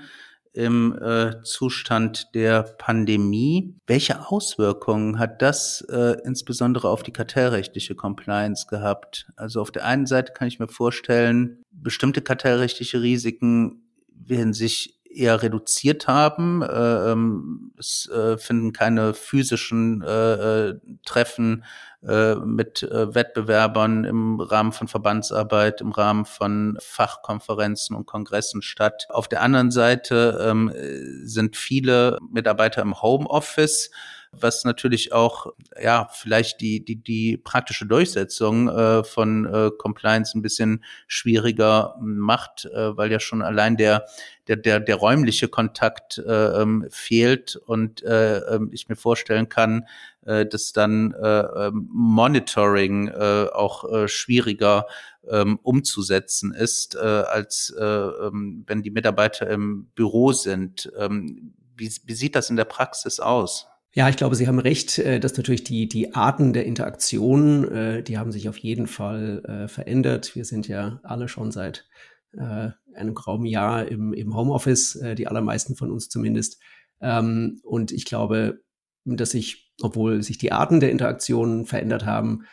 [0.53, 3.75] im äh, Zustand der Pandemie.
[3.87, 9.27] Welche Auswirkungen hat das äh, insbesondere auf die kartellrechtliche Compliance gehabt?
[9.35, 15.41] Also auf der einen Seite kann ich mir vorstellen, bestimmte kartellrechtliche Risiken werden sich eher
[15.41, 16.61] reduziert haben.
[16.61, 21.63] Äh, ähm, es äh, finden keine physischen äh, äh Treffen
[22.07, 29.07] äh, mit äh, Wettbewerbern im Rahmen von Verbandsarbeit, im Rahmen von Fachkonferenzen und Kongressen statt.
[29.09, 30.71] Auf der anderen Seite ähm,
[31.23, 33.91] sind viele Mitarbeiter im Homeoffice
[34.31, 35.47] was natürlich auch
[35.81, 42.65] ja vielleicht die die die praktische Durchsetzung äh, von äh, Compliance ein bisschen schwieriger macht,
[42.65, 44.05] äh, weil ja schon allein der
[44.47, 49.87] der der der räumliche Kontakt äh, ähm, fehlt und äh, ähm, ich mir vorstellen kann,
[50.25, 54.85] äh, dass dann äh, ähm, Monitoring äh, auch äh, schwieriger
[55.27, 60.91] ähm, umzusetzen ist, äh, als äh, wenn die Mitarbeiter im Büro sind.
[61.75, 63.68] Wie sieht das in der Praxis aus?
[63.93, 68.03] Ja, ich glaube, Sie haben recht, äh, dass natürlich die, die Arten der Interaktion, äh,
[68.03, 70.35] die haben sich auf jeden Fall äh, verändert.
[70.35, 71.87] Wir sind ja alle schon seit
[72.31, 76.61] einem grauen Jahr im, im Homeoffice, die allermeisten von uns zumindest.
[77.01, 78.61] Ähm, und ich glaube,
[79.03, 82.43] dass sich, obwohl sich die Arten der Interaktion verändert haben,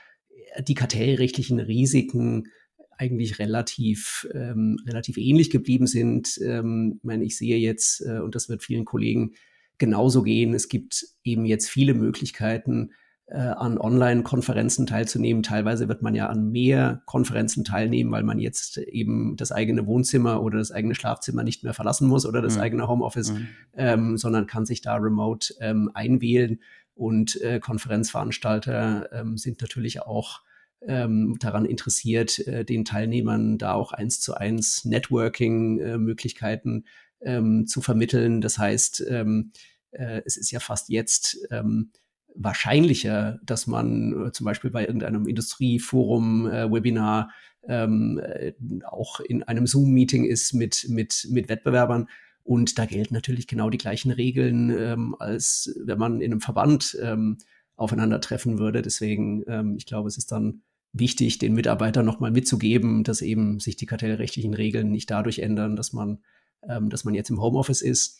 [0.66, 2.48] die kartellrechtlichen Risiken
[2.96, 6.40] eigentlich relativ, ähm, relativ ähnlich geblieben sind.
[6.42, 9.34] Ähm, ich meine, ich sehe jetzt, äh, und das wird vielen Kollegen
[9.78, 10.54] genauso gehen.
[10.54, 12.92] Es gibt eben jetzt viele Möglichkeiten,
[13.28, 15.42] äh, an Online-Konferenzen teilzunehmen.
[15.42, 20.42] Teilweise wird man ja an mehr Konferenzen teilnehmen, weil man jetzt eben das eigene Wohnzimmer
[20.42, 22.60] oder das eigene Schlafzimmer nicht mehr verlassen muss oder das mhm.
[22.60, 23.48] eigene Homeoffice, mhm.
[23.76, 26.60] ähm, sondern kann sich da remote ähm, einwählen.
[26.94, 30.42] Und äh, Konferenzveranstalter ähm, sind natürlich auch
[30.82, 36.88] ähm, daran interessiert, äh, den Teilnehmern da auch eins zu eins Networking-Möglichkeiten äh,
[37.22, 38.40] ähm, zu vermitteln.
[38.40, 39.52] Das heißt, ähm,
[39.90, 41.90] äh, es ist ja fast jetzt ähm,
[42.34, 47.30] wahrscheinlicher, dass man äh, zum Beispiel bei irgendeinem Industrieforum, äh, Webinar,
[47.68, 48.52] ähm, äh,
[48.84, 52.08] auch in einem Zoom-Meeting ist mit, mit, mit Wettbewerbern.
[52.44, 56.96] Und da gelten natürlich genau die gleichen Regeln, ähm, als wenn man in einem Verband
[57.02, 57.38] ähm,
[57.74, 58.82] aufeinandertreffen würde.
[58.82, 60.62] Deswegen, ähm, ich glaube, es ist dann
[60.92, 65.92] wichtig, den Mitarbeitern nochmal mitzugeben, dass eben sich die kartellrechtlichen Regeln nicht dadurch ändern, dass
[65.92, 66.20] man
[66.68, 68.18] ähm, dass man jetzt im Homeoffice ist.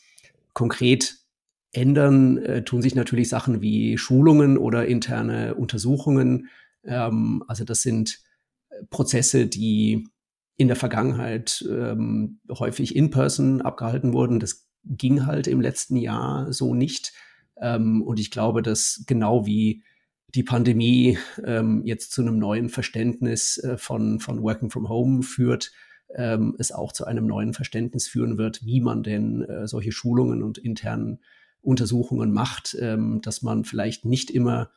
[0.53, 1.17] Konkret
[1.71, 6.47] ändern äh, tun sich natürlich Sachen wie Schulungen oder interne Untersuchungen.
[6.83, 8.19] Ähm, also das sind
[8.69, 10.07] äh, Prozesse, die
[10.55, 14.39] in der Vergangenheit ähm, häufig in person abgehalten wurden.
[14.39, 17.13] Das ging halt im letzten Jahr so nicht.
[17.61, 19.83] Ähm, und ich glaube, dass genau wie
[20.33, 25.71] die Pandemie ähm, jetzt zu einem neuen Verständnis äh, von, von Working from Home führt,
[26.15, 30.43] ähm, es auch zu einem neuen Verständnis führen wird, wie man denn äh, solche Schulungen
[30.43, 31.19] und internen
[31.61, 34.71] Untersuchungen macht, ähm, dass man vielleicht nicht immer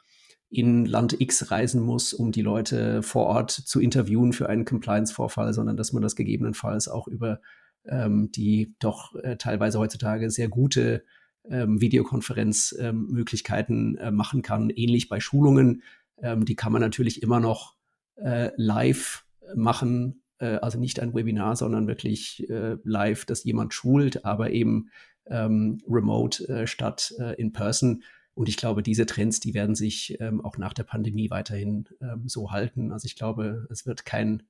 [0.48, 5.54] in Land X reisen muss, um die Leute vor Ort zu interviewen für einen Compliance-Vorfall,
[5.54, 7.40] sondern dass man das gegebenenfalls auch über
[7.86, 11.04] ähm, die doch äh, teilweise heutzutage sehr gute
[11.48, 14.68] ähm, Videokonferenzmöglichkeiten äh, machen kann.
[14.70, 15.82] Ähnlich bei Schulungen.
[16.20, 17.76] Ähm, die kann man natürlich immer noch
[18.16, 19.24] äh, live
[19.54, 24.90] machen, also nicht ein Webinar, sondern wirklich äh, live, dass jemand schult, aber eben
[25.26, 28.02] ähm, remote äh, statt äh, in person.
[28.34, 32.28] Und ich glaube, diese Trends, die werden sich ähm, auch nach der Pandemie weiterhin ähm,
[32.28, 32.92] so halten.
[32.92, 34.42] Also ich glaube, es wird kein,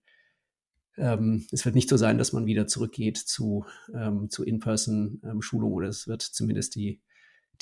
[0.97, 3.65] es wird nicht so sein, dass man wieder zurückgeht zu,
[4.29, 7.01] zu In-Person-Schulung oder es wird zumindest die,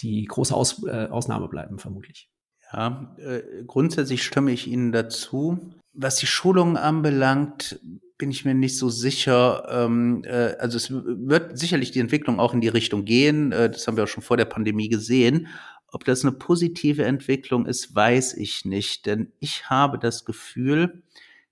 [0.01, 2.31] die große Aus, äh, Ausnahme bleiben, vermutlich.
[2.73, 5.73] Ja, äh, grundsätzlich stimme ich Ihnen dazu.
[5.93, 7.81] Was die Schulungen anbelangt,
[8.19, 9.67] bin ich mir nicht so sicher.
[9.71, 13.53] Ähm, äh, also es wird sicherlich die Entwicklung auch in die Richtung gehen.
[13.53, 15.47] Äh, das haben wir auch schon vor der Pandemie gesehen.
[15.91, 19.07] Ob das eine positive Entwicklung ist, weiß ich nicht.
[19.07, 21.03] Denn ich habe das Gefühl,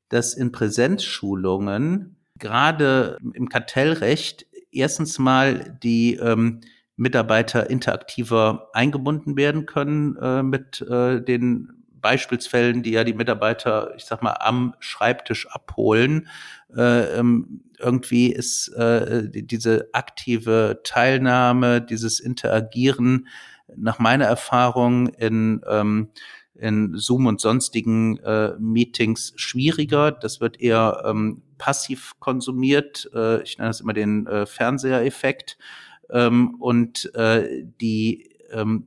[0.08, 6.60] dass in Präsenzschulungen gerade im Kartellrecht erstens mal die ähm,
[6.96, 11.75] Mitarbeiter interaktiver eingebunden werden können äh, mit äh, den
[12.06, 16.28] Beispielsfällen, die ja die Mitarbeiter, ich sag mal, am Schreibtisch abholen.
[16.72, 23.26] Äh, ähm, irgendwie ist äh, die, diese aktive Teilnahme, dieses Interagieren
[23.74, 26.10] nach meiner Erfahrung in ähm,
[26.54, 30.12] in Zoom und sonstigen äh, Meetings schwieriger.
[30.12, 33.10] Das wird eher ähm, passiv konsumiert.
[33.14, 35.58] Äh, ich nenne das immer den äh, Fernsehereffekt.
[36.08, 38.86] Ähm, und äh, die ähm,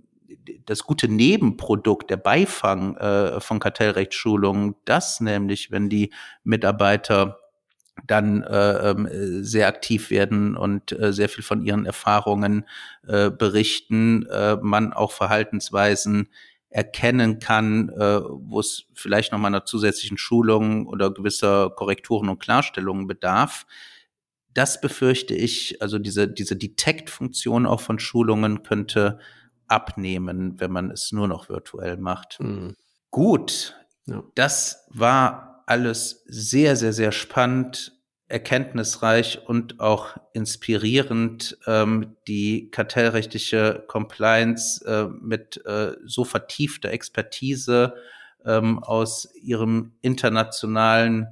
[0.65, 6.11] das gute Nebenprodukt, der Beifang äh, von Kartellrechtsschulungen, das nämlich, wenn die
[6.43, 7.39] Mitarbeiter
[8.07, 9.07] dann äh, ähm,
[9.43, 12.65] sehr aktiv werden und äh, sehr viel von ihren Erfahrungen
[13.07, 16.29] äh, berichten, äh, man auch Verhaltensweisen
[16.69, 22.39] erkennen kann, äh, wo es vielleicht noch mal einer zusätzlichen Schulung oder gewisser Korrekturen und
[22.39, 23.65] Klarstellungen bedarf.
[24.53, 29.19] Das befürchte ich, also diese, diese Detect-Funktion auch von Schulungen könnte
[29.69, 32.39] abnehmen, wenn man es nur noch virtuell macht.
[32.39, 32.75] Mhm.
[33.11, 34.23] Gut, ja.
[34.35, 37.93] das war alles sehr, sehr, sehr spannend
[38.27, 47.95] erkenntnisreich und auch inspirierend, ähm, die kartellrechtliche Compliance äh, mit äh, so vertiefter Expertise
[48.45, 51.27] ähm, aus ihrem internationalen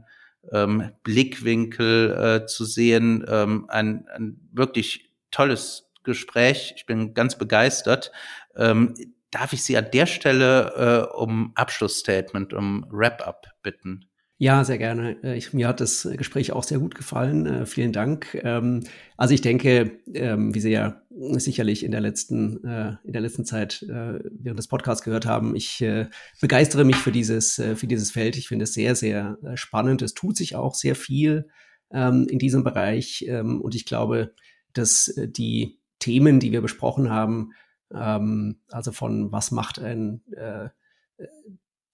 [0.52, 3.24] ähm, Blickwinkel äh, zu sehen.
[3.28, 6.74] Ähm, ein, ein wirklich tolles Gespräch.
[6.76, 8.12] Ich bin ganz begeistert.
[8.56, 8.96] Ähm,
[9.30, 14.10] darf ich Sie an der Stelle äh, um Abschlussstatement, um Wrap-up bitten?
[14.40, 15.18] Ja, sehr gerne.
[15.24, 17.46] Äh, ich, mir hat das Gespräch auch sehr gut gefallen.
[17.48, 18.40] Äh, vielen Dank.
[18.44, 18.84] Ähm,
[19.18, 23.46] also ich denke, ähm, wie Sie ja sicherlich in der letzten, äh, in der letzten
[23.46, 26.08] Zeit äh, während des Podcasts gehört haben, ich äh,
[26.40, 28.38] begeistere mich für dieses, äh, für dieses Feld.
[28.38, 30.04] Ich finde es sehr, sehr spannend.
[30.04, 31.50] Es tut sich auch sehr viel
[31.92, 33.26] ähm, in diesem Bereich.
[33.28, 34.34] Ähm, und ich glaube,
[34.74, 37.52] dass die Themen, die wir besprochen haben,
[37.94, 40.22] ähm, also von was macht ein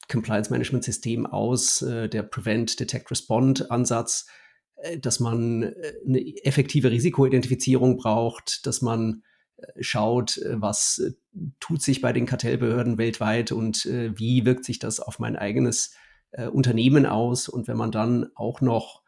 [0.10, 4.28] Compliance Management System aus, äh, der Prevent, Detect, Respond Ansatz,
[4.76, 9.24] äh, dass man äh, eine effektive Risikoidentifizierung braucht, dass man
[9.58, 11.14] äh, schaut, äh, was äh,
[11.60, 15.96] tut sich bei den Kartellbehörden weltweit und wie wirkt sich das auf mein eigenes
[16.52, 17.50] Unternehmen aus.
[17.50, 19.02] Und wenn man dann auch noch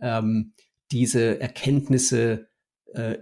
[0.00, 0.52] ähm,
[0.92, 2.48] diese Erkenntnisse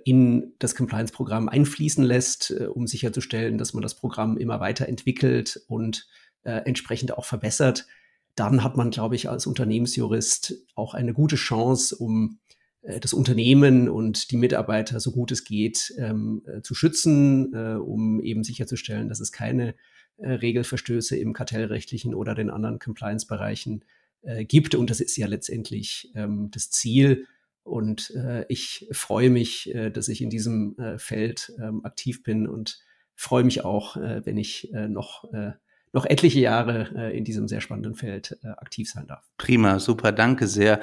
[0.05, 6.09] in das Compliance-Programm einfließen lässt, um sicherzustellen, dass man das Programm immer weiterentwickelt und
[6.43, 7.87] äh, entsprechend auch verbessert,
[8.35, 12.39] dann hat man, glaube ich, als Unternehmensjurist auch eine gute Chance, um
[12.83, 17.75] äh, das Unternehmen und die Mitarbeiter so gut es geht ähm, äh, zu schützen, äh,
[17.75, 19.75] um eben sicherzustellen, dass es keine
[20.17, 23.85] äh, Regelverstöße im kartellrechtlichen oder den anderen Compliance-Bereichen
[24.23, 24.75] äh, gibt.
[24.75, 27.27] Und das ist ja letztendlich ähm, das Ziel.
[27.71, 32.49] Und äh, ich freue mich, äh, dass ich in diesem äh, Feld äh, aktiv bin
[32.49, 32.81] und
[33.15, 35.53] freue mich auch, äh, wenn ich äh, noch äh,
[35.93, 39.29] noch etliche Jahre äh, in diesem sehr spannenden Feld äh, aktiv sein darf.
[39.39, 40.81] Prima, super, danke sehr.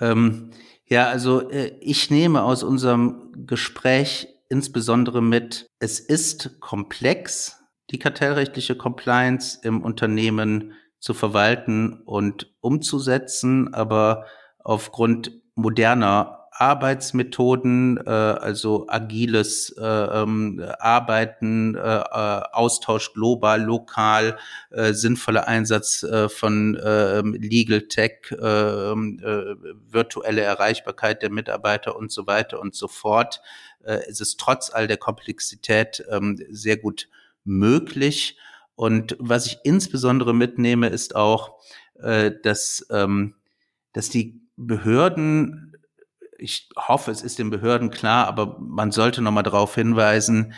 [0.00, 0.50] Ähm,
[0.86, 8.76] ja, also äh, ich nehme aus unserem Gespräch insbesondere mit, es ist komplex, die kartellrechtliche
[8.76, 14.26] Compliance im Unternehmen zu verwalten und umzusetzen, aber
[14.58, 24.38] aufgrund moderner Arbeitsmethoden, äh, also agiles äh, ähm, Arbeiten, äh, äh, Austausch global, lokal,
[24.70, 29.56] äh, sinnvoller Einsatz äh, von äh, Legal Tech, äh, äh,
[29.90, 33.40] virtuelle Erreichbarkeit der Mitarbeiter und so weiter und so fort.
[33.82, 36.20] Äh, es ist trotz all der Komplexität äh,
[36.50, 37.08] sehr gut
[37.44, 38.36] möglich.
[38.74, 41.58] Und was ich insbesondere mitnehme, ist auch,
[42.00, 43.36] äh, dass, ähm,
[43.94, 45.72] dass die Behörden
[46.42, 50.54] ich hoffe, es ist den Behörden klar, aber man sollte noch mal darauf hinweisen,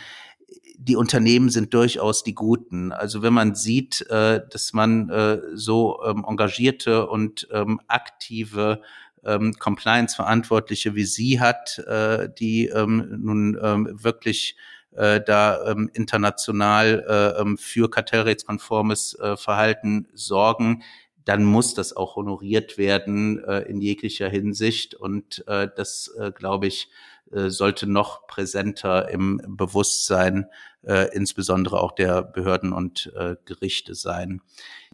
[0.77, 2.91] die Unternehmen sind durchaus die Guten.
[2.91, 8.81] Also wenn man sieht, äh, dass man äh, so ähm, engagierte und ähm, aktive
[9.23, 14.57] ähm, Compliance-Verantwortliche wie Sie hat, äh, die nun wirklich
[14.97, 20.83] da international für kartellrechtskonformes Verhalten sorgen,
[21.25, 24.95] dann muss das auch honoriert werden äh, in jeglicher Hinsicht.
[24.95, 26.89] Und äh, das, äh, glaube ich,
[27.31, 30.47] äh, sollte noch präsenter im Bewusstsein
[30.85, 34.41] äh, insbesondere auch der Behörden und äh, Gerichte sein.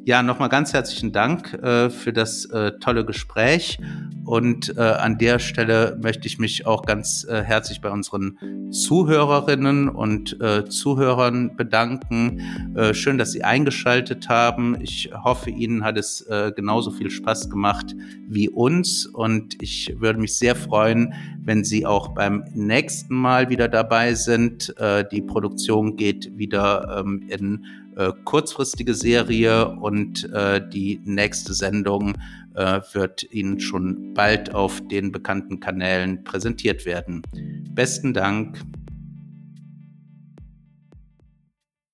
[0.04, 3.78] Ja, nochmal ganz herzlichen Dank äh, für das äh, tolle Gespräch.
[4.26, 10.38] Und äh, an der Stelle möchte ich mich auch ganz herzlich bei unseren Zuhörerinnen und
[10.70, 12.94] Zuhörern bedanken.
[12.94, 14.80] Schön, dass Sie eingeschaltet haben.
[14.80, 17.96] Ich hoffe, Ihnen hat es genauso viel Spaß gemacht
[18.28, 19.08] wie uns.
[19.08, 21.14] Und ich würde mich sehr freuen,
[21.44, 24.74] wenn Sie auch beim nächsten Mal wieder dabei sind.
[25.12, 32.16] Die Produktion geht wieder ähm, in äh, kurzfristige Serie und äh, die nächste Sendung
[32.54, 37.22] äh, wird Ihnen schon bald auf den bekannten Kanälen präsentiert werden.
[37.74, 38.62] Besten Dank.